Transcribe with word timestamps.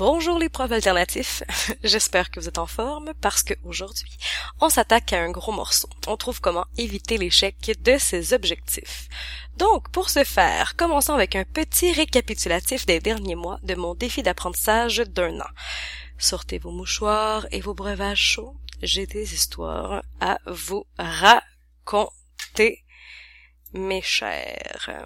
Bonjour 0.00 0.38
les 0.38 0.48
profs 0.48 0.72
alternatifs, 0.72 1.42
j'espère 1.84 2.30
que 2.30 2.40
vous 2.40 2.48
êtes 2.48 2.56
en 2.56 2.66
forme 2.66 3.12
parce 3.20 3.42
qu'aujourd'hui, 3.42 4.16
on 4.58 4.70
s'attaque 4.70 5.12
à 5.12 5.20
un 5.20 5.30
gros 5.30 5.52
morceau. 5.52 5.90
On 6.06 6.16
trouve 6.16 6.40
comment 6.40 6.64
éviter 6.78 7.18
l'échec 7.18 7.78
de 7.82 7.98
ses 7.98 8.32
objectifs. 8.32 9.10
Donc, 9.58 9.90
pour 9.90 10.08
ce 10.08 10.24
faire, 10.24 10.74
commençons 10.76 11.12
avec 11.12 11.36
un 11.36 11.44
petit 11.44 11.92
récapitulatif 11.92 12.86
des 12.86 12.98
derniers 12.98 13.34
mois 13.34 13.58
de 13.62 13.74
mon 13.74 13.94
défi 13.94 14.22
d'apprentissage 14.22 15.00
d'un 15.00 15.38
an. 15.38 15.50
Sortez 16.16 16.56
vos 16.56 16.70
mouchoirs 16.70 17.46
et 17.50 17.60
vos 17.60 17.74
breuvages 17.74 18.22
chauds. 18.22 18.56
J'ai 18.80 19.06
des 19.06 19.34
histoires 19.34 20.02
à 20.18 20.38
vous 20.46 20.86
raconter, 20.98 22.86
mes 23.74 24.00
chers. 24.00 25.04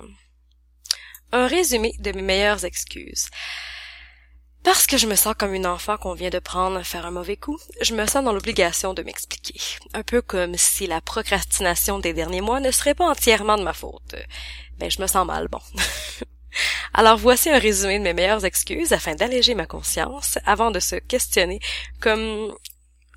Un 1.32 1.48
résumé 1.48 1.96
de 1.98 2.12
mes 2.12 2.22
meilleures 2.22 2.64
excuses. 2.64 3.28
Parce 4.64 4.86
que 4.86 4.96
je 4.96 5.06
me 5.06 5.14
sens 5.14 5.34
comme 5.38 5.52
une 5.52 5.66
enfant 5.66 5.98
qu'on 5.98 6.14
vient 6.14 6.30
de 6.30 6.38
prendre 6.38 6.82
faire 6.82 7.04
un 7.04 7.10
mauvais 7.10 7.36
coup, 7.36 7.58
je 7.82 7.94
me 7.94 8.06
sens 8.06 8.24
dans 8.24 8.32
l'obligation 8.32 8.94
de 8.94 9.02
m'expliquer. 9.02 9.60
Un 9.92 10.02
peu 10.02 10.22
comme 10.22 10.56
si 10.56 10.86
la 10.86 11.02
procrastination 11.02 11.98
des 11.98 12.14
derniers 12.14 12.40
mois 12.40 12.60
ne 12.60 12.70
serait 12.70 12.94
pas 12.94 13.06
entièrement 13.06 13.58
de 13.58 13.62
ma 13.62 13.74
faute. 13.74 14.14
Ben, 14.78 14.90
je 14.90 15.02
me 15.02 15.06
sens 15.06 15.26
mal, 15.26 15.48
bon. 15.48 15.60
Alors 16.94 17.18
voici 17.18 17.50
un 17.50 17.58
résumé 17.58 17.98
de 17.98 18.04
mes 18.04 18.14
meilleures 18.14 18.46
excuses 18.46 18.92
afin 18.94 19.14
d'alléger 19.14 19.54
ma 19.54 19.66
conscience 19.66 20.38
avant 20.46 20.70
de 20.70 20.80
se 20.80 20.96
questionner 20.96 21.60
comme 22.00 22.54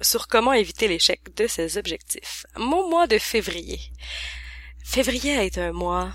sur 0.02 0.28
comment 0.28 0.54
éviter 0.54 0.90
l'échec 0.90 1.34
de 1.36 1.48
ses 1.48 1.78
objectifs. 1.78 2.46
Mon 2.58 2.90
mois 2.90 3.08
de 3.08 3.18
février. 3.18 3.80
Février 4.84 5.38
a 5.38 5.44
été 5.44 5.62
un 5.62 5.72
mois 5.72 6.12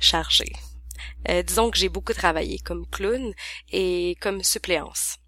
chargé. 0.00 0.52
Euh, 1.28 1.42
disons 1.42 1.70
que 1.70 1.78
j'ai 1.78 1.88
beaucoup 1.88 2.12
travaillé 2.12 2.58
comme 2.58 2.86
clown 2.86 3.32
et 3.72 4.16
comme 4.20 4.42
suppléance. 4.42 5.18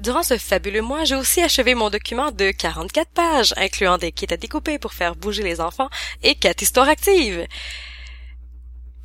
Durant 0.00 0.22
ce 0.22 0.36
fabuleux 0.36 0.82
mois, 0.82 1.04
j'ai 1.04 1.14
aussi 1.14 1.40
achevé 1.40 1.74
mon 1.74 1.88
document 1.88 2.32
de 2.32 2.50
44 2.50 3.10
pages, 3.10 3.54
incluant 3.56 3.98
des 3.98 4.12
kits 4.12 4.32
à 4.32 4.36
découper 4.36 4.78
pour 4.78 4.92
faire 4.92 5.16
bouger 5.16 5.42
les 5.42 5.60
enfants 5.60 5.88
et 6.22 6.34
quatre 6.34 6.62
histoires 6.62 6.88
actives 6.88 7.46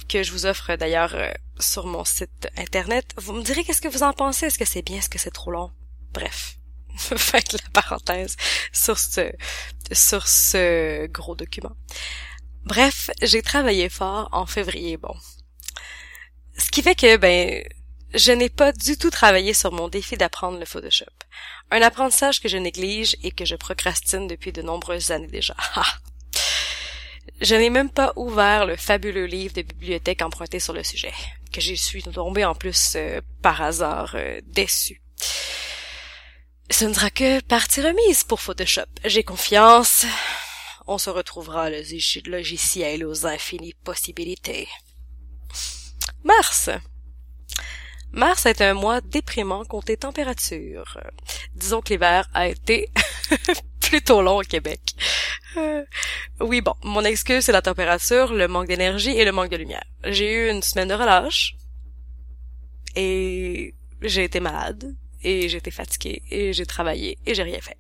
que 0.09 0.23
je 0.23 0.31
vous 0.31 0.45
offre 0.45 0.75
d'ailleurs 0.75 1.13
euh, 1.13 1.31
sur 1.59 1.85
mon 1.85 2.03
site 2.03 2.49
internet. 2.57 3.13
Vous 3.17 3.33
me 3.33 3.43
direz 3.43 3.63
qu'est-ce 3.63 3.81
que 3.81 3.87
vous 3.87 4.03
en 4.03 4.11
pensez? 4.11 4.47
Est-ce 4.47 4.57
que 4.57 4.65
c'est 4.65 4.81
bien? 4.81 4.97
Est-ce 4.97 5.09
que 5.09 5.19
c'est 5.19 5.31
trop 5.31 5.51
long? 5.51 5.71
Bref. 6.11 6.57
Faites 6.97 7.53
la 7.53 7.69
parenthèse 7.71 8.35
sur 8.73 8.97
ce, 8.97 9.31
sur 9.91 10.27
ce 10.27 11.05
gros 11.07 11.35
document. 11.35 11.75
Bref, 12.65 13.11
j'ai 13.21 13.41
travaillé 13.41 13.87
fort 13.87 14.29
en 14.31 14.45
février, 14.45 14.97
bon. 14.97 15.15
Ce 16.59 16.69
qui 16.69 16.81
fait 16.81 16.95
que, 16.95 17.17
ben, 17.17 17.63
je 18.13 18.31
n'ai 18.31 18.49
pas 18.49 18.71
du 18.71 18.97
tout 18.97 19.09
travaillé 19.09 19.53
sur 19.53 19.71
mon 19.71 19.87
défi 19.87 20.17
d'apprendre 20.17 20.59
le 20.59 20.65
Photoshop. 20.65 21.05
Un 21.71 21.81
apprentissage 21.81 22.41
que 22.41 22.49
je 22.49 22.57
néglige 22.57 23.15
et 23.23 23.31
que 23.31 23.45
je 23.45 23.55
procrastine 23.55 24.27
depuis 24.27 24.51
de 24.51 24.61
nombreuses 24.61 25.11
années 25.11 25.27
déjà. 25.27 25.55
je 27.41 27.55
n'ai 27.55 27.69
même 27.69 27.89
pas 27.89 28.11
ouvert 28.15 28.65
le 28.65 28.75
fabuleux 28.75 29.25
livre 29.25 29.53
de 29.53 29.61
bibliothèque 29.61 30.21
emprunté 30.21 30.59
sur 30.59 30.73
le 30.73 30.83
sujet, 30.83 31.13
que 31.53 31.61
j'y 31.61 31.77
suis 31.77 32.03
tombé 32.03 32.43
en 32.43 32.55
plus 32.55 32.93
euh, 32.95 33.21
par 33.41 33.61
hasard 33.61 34.15
euh. 34.15 34.41
Ce 36.71 36.85
ne 36.85 36.93
sera 36.93 37.09
que 37.09 37.41
partie 37.41 37.81
remise 37.81 38.23
pour 38.23 38.41
Photoshop. 38.41 38.81
J'ai 39.05 39.23
confiance. 39.23 40.05
On 40.87 40.97
se 40.97 41.09
retrouvera 41.09 41.69
le 41.69 41.83
logiciel 42.29 43.05
aux 43.05 43.25
infinies 43.25 43.75
possibilités. 43.83 44.67
Mars. 46.23 46.69
Mars 48.11 48.45
est 48.45 48.61
un 48.61 48.73
mois 48.73 49.01
déprimant 49.01 49.63
côté 49.65 49.97
température. 49.97 50.99
Disons 51.55 51.81
que 51.81 51.89
l'hiver 51.89 52.27
a 52.33 52.47
été 52.47 52.89
plutôt 53.79 54.21
long 54.21 54.39
au 54.39 54.43
Québec. 54.43 54.81
Euh, 55.57 55.83
oui, 56.39 56.61
bon, 56.61 56.75
mon 56.83 57.03
excuse 57.03 57.45
c'est 57.45 57.51
la 57.51 57.61
température, 57.61 58.33
le 58.33 58.47
manque 58.47 58.67
d'énergie 58.67 59.11
et 59.11 59.25
le 59.25 59.31
manque 59.31 59.49
de 59.49 59.57
lumière. 59.57 59.83
J'ai 60.05 60.33
eu 60.33 60.49
une 60.49 60.63
semaine 60.63 60.87
de 60.87 60.93
relâche 60.93 61.55
et 62.95 63.75
j'ai 64.01 64.23
été 64.23 64.39
malade 64.39 64.95
et 65.23 65.45
été 65.45 65.71
fatiguée 65.71 66.23
et 66.29 66.53
j'ai 66.53 66.65
travaillé 66.65 67.17
et 67.25 67.35
j'ai 67.35 67.43
rien 67.43 67.59
fait. 67.61 67.77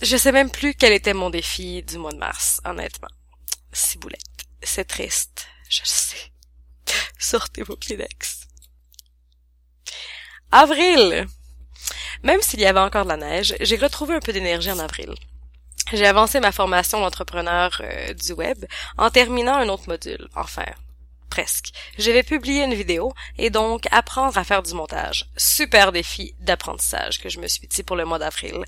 Je 0.00 0.16
sais 0.16 0.32
même 0.32 0.50
plus 0.50 0.74
quel 0.74 0.92
était 0.92 1.14
mon 1.14 1.30
défi 1.30 1.82
du 1.82 1.98
mois 1.98 2.12
de 2.12 2.18
mars, 2.18 2.60
honnêtement. 2.64 3.08
Ciboulette. 3.72 4.22
C'est 4.62 4.84
triste, 4.84 5.46
je 5.68 5.82
le 5.82 5.86
sais. 5.86 6.32
Sortez 7.18 7.62
vos 7.62 7.76
Kleenex. 7.76 8.46
Avril. 10.50 11.26
Même 12.22 12.42
s'il 12.42 12.60
y 12.60 12.66
avait 12.66 12.80
encore 12.80 13.04
de 13.04 13.10
la 13.10 13.16
neige, 13.16 13.54
j'ai 13.60 13.76
retrouvé 13.76 14.14
un 14.14 14.20
peu 14.20 14.32
d'énergie 14.32 14.70
en 14.70 14.78
avril. 14.78 15.14
J'ai 15.92 16.06
avancé 16.06 16.40
ma 16.40 16.52
formation 16.52 17.00
d'entrepreneur 17.00 17.80
euh, 17.80 18.12
du 18.12 18.32
web 18.32 18.64
en 18.98 19.10
terminant 19.10 19.54
un 19.56 19.68
autre 19.68 19.88
module, 19.88 20.28
enfin, 20.34 20.66
presque. 21.28 21.70
Je 21.98 22.10
vais 22.10 22.22
publier 22.22 22.64
une 22.64 22.74
vidéo 22.74 23.12
et 23.36 23.50
donc 23.50 23.86
apprendre 23.90 24.36
à 24.36 24.44
faire 24.44 24.62
du 24.62 24.74
montage. 24.74 25.26
Super 25.36 25.92
défi 25.92 26.34
d'apprentissage 26.40 27.20
que 27.20 27.28
je 27.28 27.40
me 27.40 27.48
suis 27.48 27.66
dit 27.66 27.82
pour 27.82 27.96
le 27.96 28.04
mois 28.04 28.18
d'avril. 28.18 28.64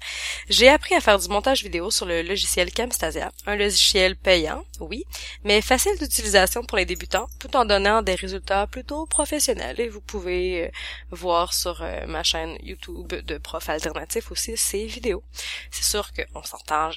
J'ai 0.48 0.68
appris 0.68 0.94
à 0.94 1.00
faire 1.00 1.18
du 1.18 1.28
montage 1.28 1.62
vidéo 1.62 1.90
sur 1.90 2.06
le 2.06 2.22
logiciel 2.22 2.72
Camstasia, 2.72 3.30
un 3.46 3.56
logiciel 3.56 4.16
payant, 4.16 4.64
oui, 4.80 5.04
mais 5.44 5.60
facile 5.60 5.98
d'utilisation 5.98 6.62
pour 6.62 6.78
les 6.78 6.86
débutants, 6.86 7.28
tout 7.38 7.56
en 7.56 7.64
donnant 7.64 8.02
des 8.02 8.14
résultats 8.14 8.66
plutôt 8.66 9.06
professionnels. 9.06 9.80
Et 9.80 9.88
vous 9.88 10.00
pouvez 10.00 10.66
euh, 10.66 10.70
voir 11.10 11.52
sur 11.52 11.82
euh, 11.82 12.06
ma 12.06 12.22
chaîne 12.22 12.56
YouTube 12.62 13.14
de 13.14 13.38
prof 13.38 13.68
alternatif 13.68 14.30
aussi 14.30 14.56
ces 14.56 14.86
vidéos. 14.86 15.22
C'est 15.70 15.84
sûr 15.84 16.10
qu'on 16.12 16.42
s'entend 16.42 16.90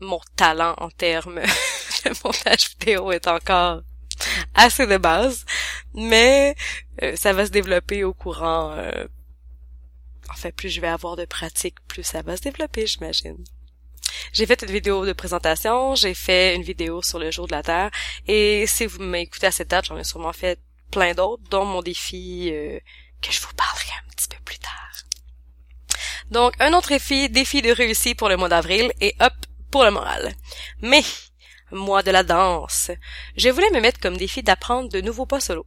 mon 0.00 0.20
talent 0.36 0.74
en 0.78 0.90
termes 0.90 1.40
de 2.04 2.24
montage 2.24 2.70
vidéo 2.70 3.12
est 3.12 3.28
encore 3.28 3.82
assez 4.54 4.86
de 4.86 4.96
base, 4.96 5.44
mais 5.94 6.54
euh, 7.02 7.16
ça 7.16 7.32
va 7.32 7.46
se 7.46 7.50
développer 7.50 8.04
au 8.04 8.12
courant. 8.12 8.72
Euh, 8.72 9.06
en 10.30 10.34
fait, 10.34 10.52
plus 10.52 10.68
je 10.68 10.80
vais 10.80 10.88
avoir 10.88 11.16
de 11.16 11.24
pratique, 11.24 11.76
plus 11.88 12.04
ça 12.04 12.22
va 12.22 12.36
se 12.36 12.42
développer, 12.42 12.86
j'imagine. 12.86 13.42
J'ai 14.32 14.46
fait 14.46 14.62
une 14.62 14.70
vidéo 14.70 15.06
de 15.06 15.12
présentation, 15.12 15.94
j'ai 15.94 16.14
fait 16.14 16.54
une 16.54 16.62
vidéo 16.62 17.02
sur 17.02 17.18
le 17.18 17.30
jour 17.30 17.46
de 17.46 17.52
la 17.52 17.62
Terre, 17.62 17.90
et 18.26 18.66
si 18.66 18.86
vous 18.86 19.02
m'écoutez 19.02 19.46
à 19.46 19.50
cette 19.50 19.68
date, 19.70 19.86
j'en 19.86 19.98
ai 19.98 20.04
sûrement 20.04 20.32
fait 20.32 20.58
plein 20.90 21.14
d'autres, 21.14 21.42
dont 21.50 21.64
mon 21.64 21.82
défi 21.82 22.50
euh, 22.52 22.78
que 23.22 23.32
je 23.32 23.40
vous 23.40 23.52
parlerai 23.56 23.90
un 24.06 24.10
petit 24.14 24.28
peu 24.28 24.42
plus 24.44 24.58
tard. 24.58 24.92
Donc, 26.30 26.54
un 26.60 26.72
autre 26.74 26.88
défi, 26.90 27.28
défi 27.28 27.60
de 27.62 27.70
réussir 27.70 28.14
pour 28.16 28.28
le 28.28 28.36
mois 28.36 28.48
d'avril, 28.48 28.92
et 29.00 29.14
hop, 29.20 29.32
pour 29.70 29.84
le 29.84 29.90
moral. 29.90 30.34
Mais, 30.80 31.02
moi 31.72 32.02
de 32.02 32.10
la 32.10 32.22
danse. 32.22 32.90
Je 33.36 33.48
voulais 33.48 33.70
me 33.70 33.80
mettre 33.80 34.00
comme 34.00 34.16
défi 34.16 34.42
d'apprendre 34.42 34.88
de 34.88 35.00
nouveaux 35.00 35.26
pas 35.26 35.40
solo. 35.40 35.66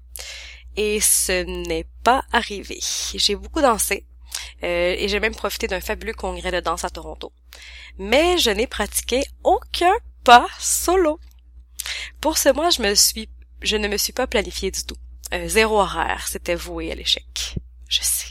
Et 0.75 0.99
ce 1.01 1.43
n'est 1.43 1.87
pas 2.03 2.23
arrivé. 2.31 2.79
J'ai 3.15 3.35
beaucoup 3.35 3.61
dansé. 3.61 4.05
Euh, 4.63 4.95
et 4.97 5.07
j'ai 5.07 5.19
même 5.19 5.35
profité 5.35 5.67
d'un 5.67 5.81
fabuleux 5.81 6.13
congrès 6.13 6.51
de 6.51 6.59
danse 6.59 6.83
à 6.83 6.89
Toronto. 6.89 7.31
Mais 7.97 8.37
je 8.37 8.49
n'ai 8.49 8.67
pratiqué 8.67 9.23
aucun 9.43 9.93
pas 10.23 10.47
solo. 10.59 11.19
Pour 12.21 12.37
ce 12.37 12.49
mois, 12.49 12.69
je 12.69 13.75
ne 13.77 13.87
me 13.87 13.97
suis 13.97 14.13
pas 14.13 14.27
planifié 14.27 14.71
du 14.71 14.83
tout. 14.85 14.95
Euh, 15.33 15.47
zéro 15.47 15.79
horaire, 15.79 16.27
c'était 16.27 16.55
voué 16.55 16.91
à 16.91 16.95
l'échec. 16.95 17.55
Je 17.87 18.01
sais. 18.01 18.27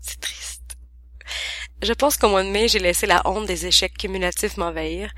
C'est 0.00 0.20
triste. 0.20 0.76
Je 1.80 1.92
pense 1.92 2.16
qu'au 2.16 2.28
mois 2.28 2.42
de 2.42 2.48
mai, 2.48 2.66
j'ai 2.66 2.80
laissé 2.80 3.06
la 3.06 3.22
honte 3.24 3.46
des 3.46 3.66
échecs 3.66 3.96
cumulatifs 3.96 4.56
m'envahir 4.56 5.12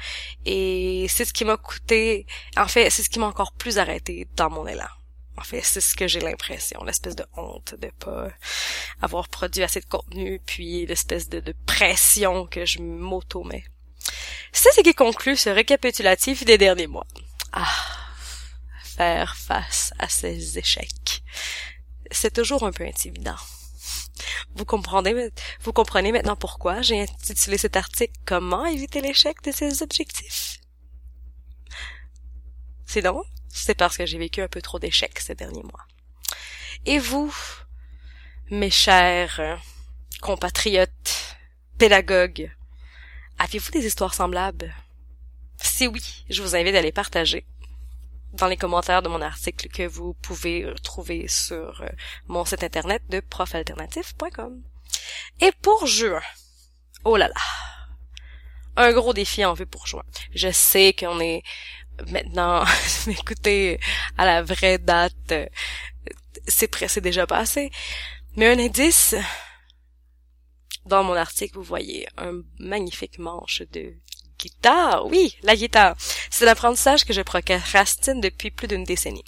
et 0.45 1.07
c'est 1.09 1.25
ce 1.25 1.33
qui 1.33 1.47
m'a 1.47 1.57
coûté, 1.57 2.27
en 2.57 2.69
fait, 2.69 2.91
c'est 2.91 3.03
ce 3.03 3.09
qui 3.09 3.19
m'a 3.19 3.27
encore 3.27 3.53
plus 3.53 3.79
arrêté 3.79 4.29
dans 4.37 4.51
mon 4.51 4.67
élan. 4.67 4.89
En 5.39 5.43
fait, 5.43 5.63
c'est 5.63 5.81
ce 5.81 5.97
que 5.97 6.07
j'ai 6.07 6.21
l'impression, 6.21 6.85
l'espèce 6.85 7.17
de 7.17 7.25
honte 7.35 7.75
de 7.79 7.91
pas 7.99 8.29
avoir 9.01 9.29
produit 9.29 9.63
assez 9.63 9.81
de 9.81 9.87
contenu, 9.87 10.39
puis 10.45 10.85
l'espèce 10.85 11.31
de, 11.31 11.55
pression 11.65 12.47
que 12.47 12.67
je 12.67 12.81
m'auto-mets. 12.81 13.65
C'est 14.53 14.73
ce 14.73 14.83
qui 14.83 14.93
conclut 14.93 15.37
ce 15.37 15.49
récapitulatif 15.49 16.45
des 16.45 16.59
derniers 16.59 16.89
mois. 16.89 17.07
Ah, 17.53 17.73
faire 18.85 19.35
face 19.35 19.95
à 19.99 20.11
ces 20.11 20.59
échecs. 20.59 21.23
C'est 22.11 22.35
toujours 22.35 22.65
un 22.65 22.73
peu 22.73 22.85
intimidant. 22.85 23.37
Vous 24.55 24.65
comprenez, 24.65 25.31
vous 25.61 25.73
comprenez 25.73 26.13
maintenant 26.13 26.37
pourquoi 26.37 26.83
j'ai 26.83 27.03
intitulé 27.03 27.59
cet 27.59 27.77
article 27.77 28.13
Comment 28.25 28.67
éviter 28.67 29.01
l'échec 29.01 29.43
de 29.43 29.53
ses 29.53 29.83
objectifs? 29.83 30.61
C'est 32.87 33.03
donc, 33.03 33.25
c'est 33.49 33.77
parce 33.77 33.97
que 33.97 34.07
j'ai 34.07 34.19
vécu 34.19 34.43
un 34.43 34.49
peu 34.49 34.61
trop 34.61 34.79
d'échecs 34.79 35.21
ces 35.21 35.35
derniers 35.35 35.63
mois. 35.63 35.87
Et 36.87 36.99
vous, 36.99 37.35
mes 38.51 38.71
chers 38.71 39.61
compatriotes, 40.21 41.37
pédagogues, 41.79 42.51
avez-vous 43.39 43.71
des 43.71 43.87
histoires 43.87 44.15
semblables? 44.15 44.75
Si 45.63 45.87
oui, 45.87 46.25
je 46.29 46.43
vous 46.43 46.57
invite 46.57 46.75
à 46.75 46.83
les 46.83 46.93
partager. 46.93 47.47
Dans 48.33 48.47
les 48.47 48.57
commentaires 48.57 49.03
de 49.03 49.09
mon 49.09 49.21
article 49.21 49.69
que 49.69 49.87
vous 49.87 50.15
pouvez 50.15 50.73
trouver 50.83 51.29
sur 51.29 51.83
euh, 51.83 51.89
mon 52.27 52.45
site 52.45 52.63
internet 52.63 53.03
de 53.09 53.21
profalternatif.com. 53.21 54.63
Et 55.41 55.53
pour 55.63 55.87
juin, 55.87 56.23
oh 57.05 57.17
là 57.17 57.29
là, 57.29 57.35
un 58.77 58.93
gros 58.93 59.13
défi 59.13 59.45
en 59.45 59.55
vue 59.55 59.67
pour 59.67 59.87
juin. 59.87 60.05
Je 60.35 60.51
sais 60.51 60.93
qu'on 60.93 61.21
est 61.21 61.43
maintenant, 62.09 62.65
écoutez, 63.07 63.81
à 64.17 64.25
la 64.25 64.43
vraie 64.43 64.79
date, 64.79 65.33
euh, 65.33 65.47
c'est 66.47 66.71
c'est 66.89 67.01
déjà 67.01 67.27
passé. 67.27 67.71
Mais 68.37 68.49
un 68.49 68.59
indice, 68.59 69.17
dans 70.87 71.03
mon 71.03 71.15
article, 71.15 71.57
vous 71.57 71.63
voyez 71.63 72.07
un 72.17 72.43
magnifique 72.59 73.19
manche 73.19 73.63
de 73.73 73.95
guitare. 74.41 75.07
Oui, 75.07 75.37
la 75.43 75.57
guitare. 75.57 75.97
C'est 76.31 76.45
l'apprentissage 76.45 77.05
que 77.05 77.13
je 77.13 77.23
procrastine 77.23 78.21
depuis 78.21 78.51
plus 78.51 78.69
d'une 78.69 78.85
décennie. 78.85 79.25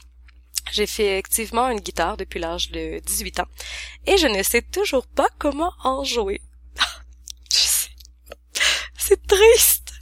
J'ai 0.70 0.87
fait 0.87 1.19
effectivement 1.19 1.69
une 1.69 1.81
guitare 1.81 2.17
depuis 2.17 2.41
l'âge 2.41 2.70
de 2.70 3.00
18 3.00 3.41
ans 3.41 3.49
et 4.06 4.17
je 4.17 4.26
ne 4.26 4.43
sais 4.43 4.62
toujours 4.62 5.06
pas 5.06 5.29
comment 5.38 5.73
en 5.85 6.05
jouer. 6.05 6.41
C'est 8.97 9.26
triste. 9.26 9.93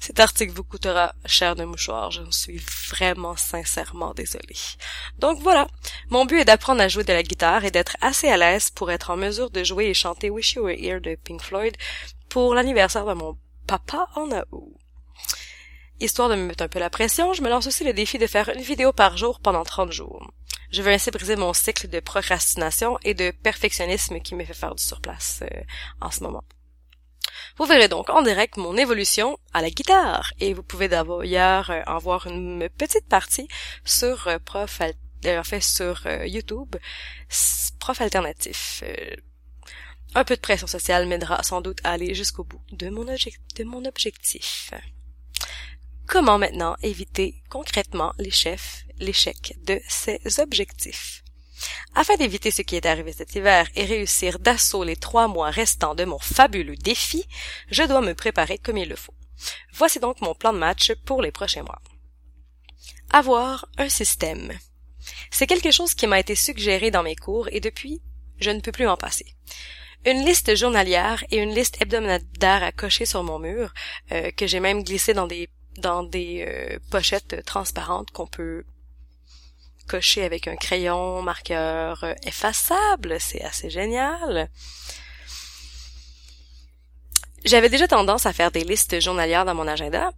Cet 0.00 0.20
article 0.20 0.52
vous 0.52 0.64
coûtera 0.64 1.14
cher 1.26 1.54
de 1.54 1.64
mouchoir, 1.64 2.10
je 2.10 2.22
suis 2.30 2.60
vraiment 2.88 3.36
sincèrement 3.36 4.14
désolée. 4.14 4.56
Donc 5.18 5.40
voilà, 5.42 5.68
mon 6.08 6.24
but 6.24 6.38
est 6.40 6.44
d'apprendre 6.46 6.80
à 6.80 6.88
jouer 6.88 7.04
de 7.04 7.12
la 7.12 7.22
guitare 7.22 7.64
et 7.64 7.70
d'être 7.70 7.96
assez 8.00 8.28
à 8.28 8.38
l'aise 8.38 8.70
pour 8.70 8.90
être 8.90 9.10
en 9.10 9.16
mesure 9.16 9.50
de 9.50 9.62
jouer 9.62 9.86
et 9.86 9.94
chanter 9.94 10.30
Wish 10.30 10.54
You 10.54 10.64
Were 10.64 10.78
Here 10.78 11.00
de 11.00 11.14
Pink 11.14 11.42
Floyd 11.42 11.76
pour 12.30 12.54
l'anniversaire 12.54 13.04
de 13.04 13.12
mon 13.12 13.36
papa 13.68 14.08
en 14.16 14.30
août. 14.50 14.74
Histoire 16.00 16.30
de 16.30 16.36
me 16.36 16.46
mettre 16.46 16.64
un 16.64 16.68
peu 16.68 16.78
la 16.78 16.90
pression, 16.90 17.34
je 17.34 17.42
me 17.42 17.50
lance 17.50 17.66
aussi 17.66 17.84
le 17.84 17.92
défi 17.92 18.18
de 18.18 18.26
faire 18.26 18.48
une 18.48 18.62
vidéo 18.62 18.92
par 18.92 19.16
jour 19.16 19.40
pendant 19.40 19.62
30 19.62 19.92
jours. 19.92 20.32
Je 20.70 20.80
veux 20.80 20.90
ainsi 20.90 21.10
briser 21.10 21.36
mon 21.36 21.52
cycle 21.52 21.88
de 21.88 22.00
procrastination 22.00 22.98
et 23.04 23.14
de 23.14 23.30
perfectionnisme 23.30 24.20
qui 24.20 24.34
me 24.34 24.44
fait 24.44 24.54
faire 24.54 24.74
du 24.74 24.82
surplace 24.82 25.42
euh, 25.42 25.60
en 26.00 26.10
ce 26.10 26.22
moment. 26.22 26.44
Vous 27.58 27.66
verrez 27.66 27.88
donc 27.88 28.08
en 28.08 28.22
direct 28.22 28.56
mon 28.56 28.76
évolution 28.76 29.38
à 29.52 29.60
la 29.60 29.70
guitare 29.70 30.32
et 30.40 30.54
vous 30.54 30.62
pouvez 30.62 30.88
d'ailleurs 30.88 31.70
euh, 31.70 31.82
en 31.86 31.98
voir 31.98 32.26
une 32.26 32.68
petite 32.78 33.08
partie 33.08 33.48
sur 33.84 34.28
euh, 34.28 34.38
Prof 34.38 34.80
en 35.26 35.42
fait 35.42 35.60
sur 35.60 36.06
YouTube 36.24 36.76
Prof 37.80 38.00
Alternatif. 38.00 38.84
Un 40.14 40.24
peu 40.24 40.36
de 40.36 40.40
pression 40.40 40.66
sociale 40.66 41.06
m'aidera 41.06 41.42
sans 41.42 41.60
doute 41.60 41.80
à 41.84 41.92
aller 41.92 42.14
jusqu'au 42.14 42.44
bout 42.44 42.60
de 42.72 42.88
mon, 42.88 43.84
objectif. 43.84 44.72
Comment 46.06 46.38
maintenant 46.38 46.76
éviter 46.82 47.42
concrètement 47.50 48.14
l'échec 48.18 49.56
de 49.64 49.80
ces 49.88 50.40
objectifs? 50.40 51.22
Afin 51.94 52.16
d'éviter 52.16 52.50
ce 52.50 52.62
qui 52.62 52.76
est 52.76 52.86
arrivé 52.86 53.12
cet 53.12 53.34
hiver 53.34 53.68
et 53.74 53.84
réussir 53.84 54.38
d'assaut 54.38 54.84
les 54.84 54.96
trois 54.96 55.28
mois 55.28 55.50
restants 55.50 55.94
de 55.94 56.04
mon 56.04 56.18
fabuleux 56.18 56.76
défi, 56.76 57.26
je 57.70 57.82
dois 57.82 58.00
me 58.00 58.14
préparer 58.14 58.58
comme 58.58 58.76
il 58.76 58.88
le 58.88 58.96
faut. 58.96 59.14
Voici 59.72 60.00
donc 60.00 60.20
mon 60.20 60.34
plan 60.34 60.52
de 60.52 60.58
match 60.58 60.92
pour 61.04 61.22
les 61.22 61.32
prochains 61.32 61.62
mois. 61.62 61.82
Avoir 63.10 63.68
un 63.78 63.88
système. 63.88 64.56
C'est 65.30 65.46
quelque 65.46 65.70
chose 65.70 65.94
qui 65.94 66.06
m'a 66.06 66.20
été 66.20 66.34
suggéré 66.34 66.90
dans 66.90 67.02
mes 67.02 67.16
cours 67.16 67.48
et 67.50 67.60
depuis, 67.60 68.00
je 68.40 68.50
ne 68.50 68.60
peux 68.60 68.72
plus 68.72 68.86
m'en 68.86 68.96
passer. 68.96 69.26
Une 70.08 70.24
liste 70.24 70.56
journalière 70.56 71.22
et 71.30 71.36
une 71.36 71.54
liste 71.54 71.82
hebdomadaire 71.82 72.62
à 72.62 72.72
cocher 72.72 73.04
sur 73.04 73.22
mon 73.22 73.38
mur, 73.38 73.74
euh, 74.10 74.30
que 74.30 74.46
j'ai 74.46 74.58
même 74.58 74.82
glissé 74.82 75.12
dans 75.12 75.26
des 75.26 75.50
dans 75.76 76.02
des 76.02 76.46
euh, 76.48 76.78
pochettes 76.90 77.44
transparentes 77.44 78.10
qu'on 78.10 78.26
peut 78.26 78.64
cocher 79.86 80.24
avec 80.24 80.48
un 80.48 80.56
crayon 80.56 81.20
marqueur 81.20 82.04
euh, 82.04 82.14
effaçable. 82.22 83.18
C'est 83.20 83.42
assez 83.42 83.68
génial. 83.68 84.48
J'avais 87.44 87.68
déjà 87.68 87.86
tendance 87.86 88.24
à 88.24 88.32
faire 88.32 88.50
des 88.50 88.64
listes 88.64 89.02
journalières 89.02 89.44
dans 89.44 89.54
mon 89.54 89.68
agenda, 89.68 90.12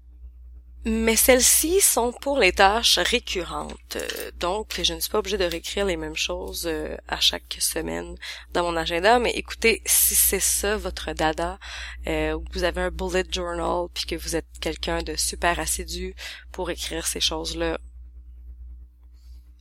mais 0.85 1.17
celles-ci 1.17 1.81
sont 1.81 2.13
pour 2.13 2.39
les 2.39 2.53
tâches 2.53 2.99
récurrentes. 2.99 3.99
Donc, 4.39 4.81
je 4.83 4.95
ne 4.95 5.01
suis 5.01 5.11
pas 5.11 5.19
obligée 5.19 5.37
de 5.37 5.45
réécrire 5.45 5.85
les 5.85 5.99
mêmes 5.99 6.17
choses 6.17 6.67
euh, 6.67 6.97
à 7.07 7.21
chaque 7.21 7.59
semaine 7.61 8.17
dans 8.55 8.63
mon 8.63 8.77
agenda. 8.77 9.19
Mais 9.19 9.33
écoutez, 9.33 9.83
si 9.85 10.15
c'est 10.15 10.41
ça 10.41 10.79
votre 10.79 11.13
dada, 11.13 11.59
euh, 12.07 12.33
ou 12.33 12.45
vous 12.53 12.65
avez 12.65 12.81
un 12.81 12.91
bullet 12.91 13.25
journal, 13.31 13.89
puis 13.93 14.07
que 14.07 14.17
vous 14.17 14.37
êtes 14.37 14.49
quelqu'un 14.61 15.03
de 15.03 15.17
super 15.17 15.61
assidu 15.61 16.15
pour 16.51 16.71
écrire 16.71 17.07
ces 17.07 17.21
choses-là 17.21 17.79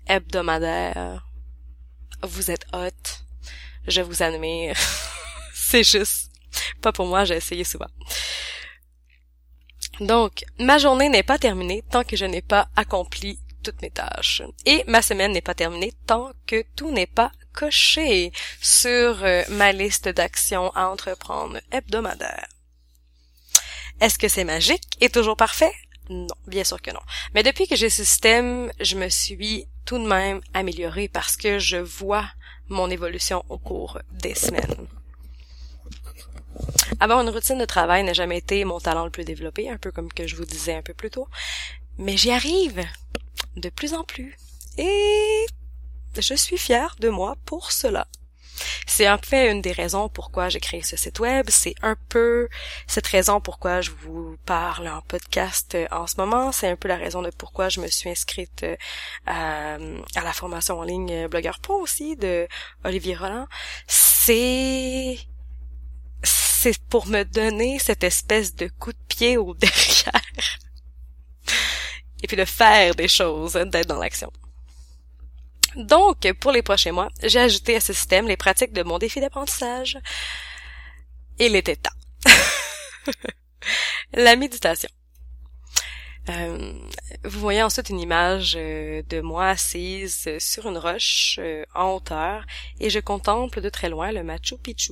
hebdomadaire, 0.07 1.27
vous 2.23 2.49
êtes 2.49 2.65
hot, 2.73 2.89
je 3.87 4.01
vous 4.01 4.23
admire. 4.23 4.77
c'est 5.53 5.83
juste 5.83 6.31
pas 6.81 6.91
pour 6.91 7.05
moi, 7.05 7.25
j'ai 7.25 7.35
essayé 7.35 7.63
souvent. 7.63 7.89
Donc, 9.99 10.45
ma 10.59 10.77
journée 10.77 11.09
n'est 11.09 11.23
pas 11.23 11.37
terminée 11.37 11.83
tant 11.89 12.03
que 12.03 12.15
je 12.15 12.25
n'ai 12.25 12.41
pas 12.41 12.69
accompli 12.75 13.39
toutes 13.63 13.81
mes 13.81 13.91
tâches. 13.91 14.41
Et 14.65 14.83
ma 14.87 15.01
semaine 15.01 15.33
n'est 15.33 15.41
pas 15.41 15.53
terminée 15.53 15.93
tant 16.07 16.31
que 16.47 16.63
tout 16.75 16.91
n'est 16.91 17.05
pas 17.07 17.31
coché 17.53 18.31
sur 18.61 19.23
euh, 19.23 19.43
ma 19.49 19.71
liste 19.71 20.07
d'actions 20.07 20.71
à 20.75 20.87
entreprendre 20.87 21.59
hebdomadaire. 21.71 22.47
Est-ce 23.99 24.17
que 24.17 24.29
c'est 24.29 24.45
magique 24.45 24.87
et 25.01 25.09
toujours 25.09 25.35
parfait? 25.35 25.73
Non, 26.09 26.35
bien 26.47 26.63
sûr 26.63 26.81
que 26.81 26.91
non. 26.91 27.01
Mais 27.35 27.43
depuis 27.43 27.67
que 27.67 27.75
j'ai 27.75 27.89
ce 27.89 28.03
système, 28.03 28.71
je 28.79 28.95
me 28.95 29.09
suis 29.09 29.67
tout 29.85 29.97
de 29.97 30.07
même 30.07 30.41
améliorée 30.53 31.09
parce 31.09 31.35
que 31.35 31.59
je 31.59 31.77
vois 31.77 32.25
mon 32.69 32.89
évolution 32.89 33.43
au 33.49 33.57
cours 33.57 33.99
des 34.11 34.35
semaines. 34.35 34.87
Avoir 36.99 37.21
une 37.21 37.29
routine 37.29 37.57
de 37.57 37.65
travail 37.65 38.03
n'a 38.03 38.13
jamais 38.13 38.37
été 38.37 38.65
mon 38.65 38.79
talent 38.79 39.05
le 39.05 39.11
plus 39.11 39.23
développé, 39.23 39.69
un 39.69 39.77
peu 39.77 39.91
comme 39.91 40.11
que 40.11 40.27
je 40.27 40.35
vous 40.35 40.45
disais 40.45 40.75
un 40.75 40.81
peu 40.81 40.93
plus 40.93 41.09
tôt. 41.09 41.27
Mais 41.97 42.17
j'y 42.17 42.31
arrive 42.31 42.85
de 43.55 43.69
plus 43.69 43.93
en 43.93 44.03
plus. 44.03 44.37
Et 44.77 45.45
je 46.17 46.33
suis 46.33 46.57
fière 46.57 46.95
de 46.99 47.09
moi 47.09 47.35
pour 47.45 47.71
cela. 47.71 48.07
C'est 48.87 49.09
en 49.09 49.17
fait 49.17 49.49
une 49.51 49.61
des 49.61 49.71
raisons 49.71 50.09
pourquoi 50.09 50.49
j'ai 50.49 50.59
créé 50.59 50.81
ce 50.81 50.97
site 50.97 51.19
web. 51.19 51.45
C'est 51.49 51.75
un 51.81 51.95
peu 52.09 52.49
cette 52.87 53.07
raison 53.07 53.39
pourquoi 53.39 53.79
je 53.79 53.91
vous 53.91 54.35
parle 54.45 54.89
en 54.89 55.01
podcast 55.01 55.77
en 55.91 56.07
ce 56.07 56.15
moment. 56.17 56.51
C'est 56.51 56.67
un 56.67 56.75
peu 56.75 56.89
la 56.89 56.97
raison 56.97 57.21
de 57.21 57.29
pourquoi 57.29 57.69
je 57.69 57.79
me 57.79 57.87
suis 57.87 58.09
inscrite 58.09 58.65
à, 59.25 59.75
à 59.75 60.23
la 60.23 60.33
formation 60.33 60.79
en 60.79 60.83
ligne 60.83 61.27
Blogueur 61.27 61.59
Pro 61.59 61.75
aussi 61.75 62.17
de 62.17 62.47
Olivier 62.83 63.15
Roland. 63.15 63.47
C'est 63.87 65.17
c'est 66.61 66.77
pour 66.89 67.07
me 67.07 67.23
donner 67.23 67.79
cette 67.79 68.03
espèce 68.03 68.53
de 68.53 68.67
coup 68.67 68.91
de 68.91 68.97
pied 69.07 69.37
au 69.37 69.53
derrière. 69.55 70.59
Et 72.21 72.27
puis 72.27 72.35
de 72.35 72.43
faire 72.43 72.95
des 72.95 73.07
choses, 73.07 73.53
d'être 73.53 73.87
dans 73.87 73.99
l'action. 73.99 74.29
Donc, 75.75 76.29
pour 76.41 76.51
les 76.51 76.61
prochains 76.61 76.91
mois, 76.91 77.09
j'ai 77.23 77.39
ajouté 77.39 77.77
à 77.77 77.79
ce 77.79 77.93
système 77.93 78.27
les 78.27 78.35
pratiques 78.35 78.73
de 78.73 78.83
mon 78.83 78.97
défi 78.97 79.21
d'apprentissage. 79.21 79.97
Il 81.37 81.55
était 81.55 81.77
temps. 81.77 81.91
La 84.13 84.35
méditation. 84.35 84.89
Euh, 86.27 86.73
vous 87.23 87.39
voyez 87.39 87.63
ensuite 87.63 87.89
une 87.89 88.01
image 88.01 88.55
euh, 88.57 89.01
de 89.09 89.21
moi 89.21 89.47
assise 89.47 90.29
sur 90.39 90.67
une 90.67 90.77
roche 90.77 91.39
euh, 91.39 91.63
en 91.73 91.93
hauteur 91.93 92.45
et 92.81 92.89
je 92.89 92.99
contemple 92.99 93.61
de 93.61 93.69
très 93.69 93.87
loin 93.89 94.11
le 94.11 94.23
Machu 94.23 94.57
Picchu. 94.57 94.91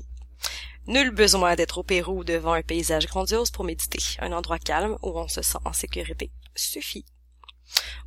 Nul 0.88 1.12
besoin 1.12 1.56
d'être 1.56 1.80
au 1.80 1.84
Pérou 1.84 2.24
devant 2.24 2.54
un 2.54 2.62
paysage 2.62 3.08
grandiose 3.08 3.52
pour 3.52 3.66
méditer. 3.66 4.00
Un 4.20 4.32
endroit 4.32 4.58
calme 4.58 4.98
où 5.02 5.20
on 5.20 5.28
se 5.28 5.42
sent 5.42 5.58
en 5.66 5.74
sécurité 5.74 6.32
suffit. 6.56 7.06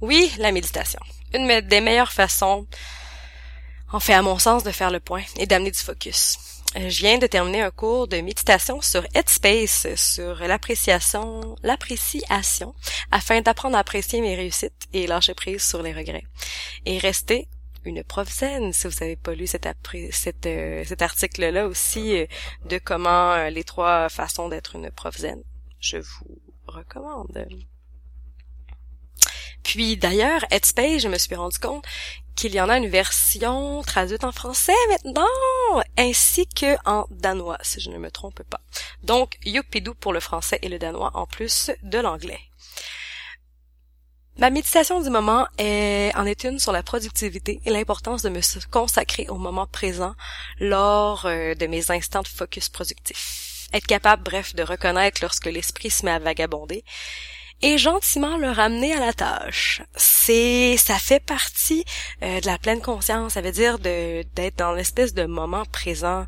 Oui, 0.00 0.32
la 0.38 0.50
méditation. 0.50 1.00
Une 1.34 1.60
des 1.60 1.80
meilleures 1.82 2.12
façons, 2.12 2.66
en 3.92 4.00
fait 4.00 4.14
à 4.14 4.22
mon 4.22 4.38
sens, 4.38 4.64
de 4.64 4.70
faire 4.70 4.90
le 4.90 5.00
point 5.00 5.22
et 5.36 5.46
d'amener 5.46 5.70
du 5.70 5.78
focus. 5.78 6.38
Euh, 6.76 6.88
je 6.88 7.00
viens 7.00 7.18
de 7.18 7.26
terminer 7.26 7.62
un 7.62 7.70
cours 7.70 8.06
de 8.08 8.20
méditation 8.20 8.80
sur 8.80 9.04
Headspace, 9.14 9.88
sur 9.96 10.36
l'appréciation, 10.36 11.56
l'appréciation, 11.62 12.74
afin 13.10 13.40
d'apprendre 13.40 13.76
à 13.76 13.80
apprécier 13.80 14.20
mes 14.20 14.36
réussites 14.36 14.86
et 14.92 15.06
lâcher 15.06 15.34
prise 15.34 15.62
sur 15.62 15.82
les 15.82 15.92
regrets. 15.92 16.24
Et 16.86 16.98
rester 16.98 17.48
une 17.84 18.02
zen, 18.26 18.72
si 18.72 18.86
vous 18.86 18.94
n'avez 19.00 19.16
pas 19.16 19.34
lu 19.34 19.46
cet, 19.46 19.66
euh, 20.46 20.84
article-là 21.00 21.66
aussi 21.66 22.16
euh, 22.16 22.26
de 22.66 22.78
comment 22.78 23.32
euh, 23.32 23.50
les 23.50 23.64
trois 23.64 24.08
façons 24.08 24.48
d'être 24.48 24.76
une 24.76 24.90
prof 24.90 25.16
zen, 25.16 25.42
je 25.80 25.98
vous 25.98 26.38
recommande. 26.66 27.46
Puis 29.62 29.96
d'ailleurs, 29.96 30.44
Headspace, 30.50 31.02
je 31.02 31.08
me 31.08 31.18
suis 31.18 31.34
rendu 31.34 31.58
compte 31.58 31.84
qu'il 32.36 32.54
y 32.54 32.60
en 32.60 32.68
a 32.68 32.78
une 32.78 32.88
version 32.88 33.82
traduite 33.82 34.24
en 34.24 34.32
français 34.32 34.72
maintenant, 34.88 35.26
ainsi 35.98 36.46
que 36.46 36.76
en 36.88 37.06
danois, 37.10 37.58
si 37.62 37.80
je 37.80 37.90
ne 37.90 37.98
me 37.98 38.10
trompe 38.10 38.42
pas. 38.44 38.60
Donc, 39.02 39.38
Yupidou 39.44 39.94
pour 39.94 40.12
le 40.12 40.20
français 40.20 40.58
et 40.62 40.68
le 40.68 40.78
danois, 40.78 41.10
en 41.14 41.26
plus 41.26 41.70
de 41.82 41.98
l'anglais. 41.98 42.40
Ma 44.40 44.48
méditation 44.48 45.02
du 45.02 45.10
moment 45.10 45.46
est, 45.58 46.16
en 46.16 46.24
est 46.24 46.44
une 46.44 46.58
sur 46.58 46.72
la 46.72 46.82
productivité 46.82 47.60
et 47.66 47.70
l'importance 47.70 48.22
de 48.22 48.30
me 48.30 48.40
consacrer 48.70 49.26
au 49.28 49.36
moment 49.36 49.66
présent 49.66 50.14
lors 50.58 51.26
euh, 51.26 51.54
de 51.54 51.66
mes 51.66 51.90
instants 51.90 52.22
de 52.22 52.28
focus 52.28 52.70
productif. 52.70 53.68
Être 53.74 53.86
capable, 53.86 54.22
bref, 54.22 54.54
de 54.54 54.62
reconnaître 54.62 55.20
lorsque 55.20 55.44
l'esprit 55.44 55.90
se 55.90 56.06
met 56.06 56.12
à 56.12 56.18
vagabonder 56.18 56.84
et 57.60 57.76
gentiment 57.76 58.38
le 58.38 58.50
ramener 58.50 58.94
à 58.94 59.00
la 59.00 59.12
tâche. 59.12 59.82
C'est, 59.94 60.78
ça 60.78 60.98
fait 60.98 61.20
partie 61.20 61.84
euh, 62.22 62.40
de 62.40 62.46
la 62.46 62.56
pleine 62.56 62.80
conscience. 62.80 63.34
Ça 63.34 63.42
veut 63.42 63.52
dire 63.52 63.78
de 63.78 64.24
d'être 64.34 64.56
dans 64.56 64.72
l'espèce 64.72 65.12
de 65.12 65.26
moment 65.26 65.66
présent. 65.66 66.24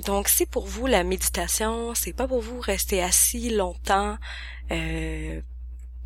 Donc, 0.00 0.28
c'est 0.28 0.44
pour 0.44 0.66
vous 0.66 0.86
la 0.86 1.02
méditation, 1.02 1.94
c'est 1.94 2.12
pas 2.12 2.28
pour 2.28 2.42
vous 2.42 2.60
rester 2.60 3.02
assis 3.02 3.48
longtemps. 3.48 4.18
Euh, 4.70 5.40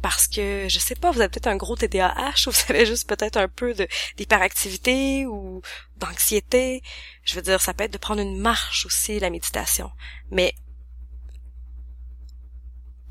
parce 0.02 0.26
que 0.26 0.66
je 0.68 0.78
sais 0.80 0.96
pas, 0.96 1.12
vous 1.12 1.20
avez 1.20 1.30
peut-être 1.30 1.46
un 1.46 1.56
gros 1.56 1.76
TDAH 1.76 2.46
ou 2.46 2.50
vous 2.50 2.64
avez 2.68 2.84
juste 2.84 3.08
peut-être 3.08 3.36
un 3.36 3.48
peu 3.48 3.74
d'hyperactivité 4.16 5.26
ou 5.26 5.62
d'anxiété. 5.96 6.82
Je 7.22 7.36
veux 7.36 7.42
dire, 7.42 7.60
ça 7.60 7.72
peut 7.72 7.84
être 7.84 7.92
de 7.92 7.98
prendre 7.98 8.20
une 8.20 8.38
marche 8.38 8.84
aussi 8.84 9.20
la 9.20 9.30
méditation. 9.30 9.90
Mais 10.30 10.54